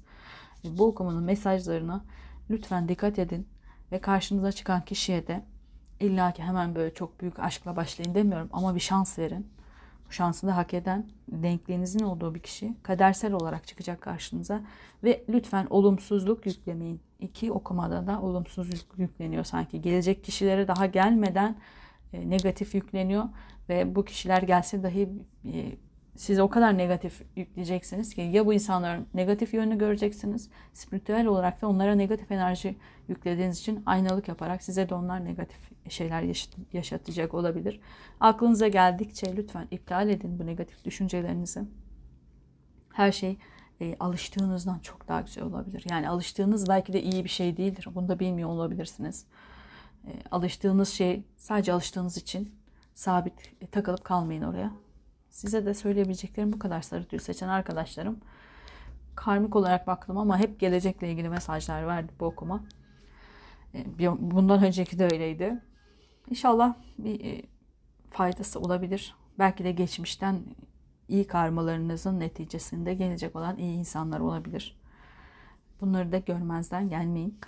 e, 0.66 0.78
bu 0.78 0.86
okumanın 0.86 1.24
mesajlarına 1.24 2.02
lütfen 2.50 2.90
dikkat 2.90 3.20
edin 3.20 3.48
ve 3.92 4.00
karşınıza 4.00 4.52
çıkan 4.52 4.86
kişiye 4.86 5.28
de 5.28 5.44
illa 6.00 6.32
ki 6.32 6.44
hemen 6.44 6.76
böyle 6.76 6.94
çok 6.94 7.22
büyük 7.22 7.40
aşkla 7.40 7.76
başlayın 7.76 8.16
demiyorum 8.16 8.50
ama 8.54 8.76
bir 8.76 8.80
şans 8.80 9.20
verin. 9.20 9.48
Şansı 10.10 10.47
da 10.47 10.58
hak 10.58 10.74
eden 10.74 11.06
denkliğinizin 11.32 11.99
olduğu 11.99 12.36
bir 12.36 12.39
kişi 12.39 12.74
kadersel 12.84 13.34
olarak 13.34 13.68
çıkacak 13.68 14.01
karşınıza 14.01 14.62
ve 15.03 15.24
lütfen 15.30 15.68
olumsuzluk 15.70 16.45
yüklemeyin. 16.45 17.01
İki 17.20 17.51
okumada 17.51 18.08
da 18.08 18.22
olumsuzluk 18.22 18.99
yükleniyor 18.99 19.43
sanki. 19.43 19.82
Gelecek 19.82 20.24
kişilere 20.24 20.68
daha 20.68 20.86
gelmeden 20.86 21.56
e, 22.14 22.30
negatif 22.30 22.76
yükleniyor 22.76 23.24
ve 23.70 23.95
bu 23.95 24.06
kişiler 24.06 24.41
gelse 24.41 24.84
dahi 24.84 25.10
size 26.16 26.41
o 26.43 26.49
kadar 26.49 26.78
negatif 26.78 27.22
yükleyeceksiniz 27.36 28.16
ki 28.16 28.22
ya 28.22 28.45
bu 28.45 28.53
insanların 28.53 29.07
negatif 29.13 29.53
yönünü 29.53 29.78
göreceksiniz, 29.78 30.49
spiritüel 30.74 31.26
olarak 31.26 31.61
da 31.61 31.68
onlara 31.68 31.95
negatif 31.95 32.32
enerji 32.32 32.78
yüklediğiniz 33.07 33.59
için 33.59 33.84
aynalık 33.86 34.28
yaparak 34.28 34.63
size 34.63 34.89
de 34.89 34.95
onlar 34.95 35.26
negatif 35.26 35.72
şeyler 35.89 36.22
yaşat- 36.22 36.74
yaşatacak 36.74 37.34
olabilir. 37.34 37.80
Aklınıza 38.20 38.68
geldikçe 38.68 39.38
lütfen 39.38 39.68
iptal 39.72 40.09
edin 40.09 40.39
bu 40.39 40.45
negatif 40.45 40.86
düşüncelerinizi. 40.86 41.61
Her 42.93 43.11
şey 43.11 43.38
e, 43.82 43.95
alıştığınızdan 43.99 44.80
çok 44.80 45.07
daha 45.07 45.22
güzel 45.22 45.43
olabilir. 45.43 45.86
Yani 45.89 46.09
alıştığınız 46.09 46.70
belki 46.70 46.93
de 46.93 47.03
iyi 47.03 47.24
bir 47.24 47.30
şey 47.30 47.57
değildir. 47.57 47.88
Bunu 47.95 48.07
da 48.07 48.20
bilmiyor 48.20 48.49
olabilirsiniz. 48.49 49.26
E, 50.07 50.11
alıştığınız 50.32 50.89
şey 50.89 51.24
sadece 51.38 51.74
alıştığınız 51.74 52.18
için 52.18 52.55
sabit 52.93 53.53
e, 53.61 53.68
takılıp 53.68 54.03
kalmayın 54.03 54.41
oraya. 54.41 54.85
Size 55.36 55.66
de 55.66 55.74
söyleyebileceklerim 55.74 56.54
bu 56.54 56.60
kadar 56.60 56.82
sarı 56.82 57.06
tüy 57.06 57.20
seçen 57.20 57.48
arkadaşlarım. 57.48 58.20
Karmik 59.16 59.56
olarak 59.56 59.88
baktım 59.88 60.18
ama 60.18 60.38
hep 60.38 60.60
gelecekle 60.60 61.12
ilgili 61.12 61.30
mesajlar 61.30 61.88
verdi 61.88 62.12
bu 62.20 62.26
okuma. 62.26 62.64
E, 63.74 63.86
Bundan 64.20 64.64
önceki 64.64 65.00
de 65.00 65.04
öyleydi. 65.04 65.62
İnşallah 66.30 66.76
bir 66.98 67.26
e, 67.26 67.42
faydası 68.10 68.60
olabilir. 68.60 69.16
Belki 69.40 69.64
de 69.64 69.72
geçmişten 69.72 70.42
iyi 71.08 71.28
karmalarınızın 71.28 72.20
neticesinde 72.20 72.94
gelecek 72.94 73.36
olan 73.36 73.58
iyi 73.58 73.78
insanlar 73.78 74.20
olabilir. 74.20 74.80
Bunları 75.82 76.12
da 76.12 76.18
görmezden 76.18 76.90
gelmeyin. 76.90 77.40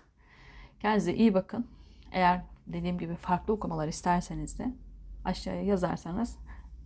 Kendinize 0.80 1.14
iyi 1.14 1.34
bakın. 1.34 1.68
Eğer 2.12 2.42
dediğim 2.68 2.98
gibi 2.98 3.16
farklı 3.16 3.54
okumalar 3.54 3.88
isterseniz 3.88 4.60
de 4.60 4.74
aşağıya 5.26 5.62
yazarsanız 5.64 6.38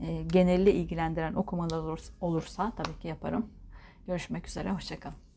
e, 0.02 0.24
genelde 0.24 0.74
ilgilendiren 0.74 1.34
okumalar 1.34 1.99
olursa 2.22 2.72
tabii 2.78 2.99
ki 2.99 3.08
yaparım. 3.08 3.45
Görüşmek 4.08 4.47
üzere, 4.47 4.72
hoşçakalın. 4.72 5.30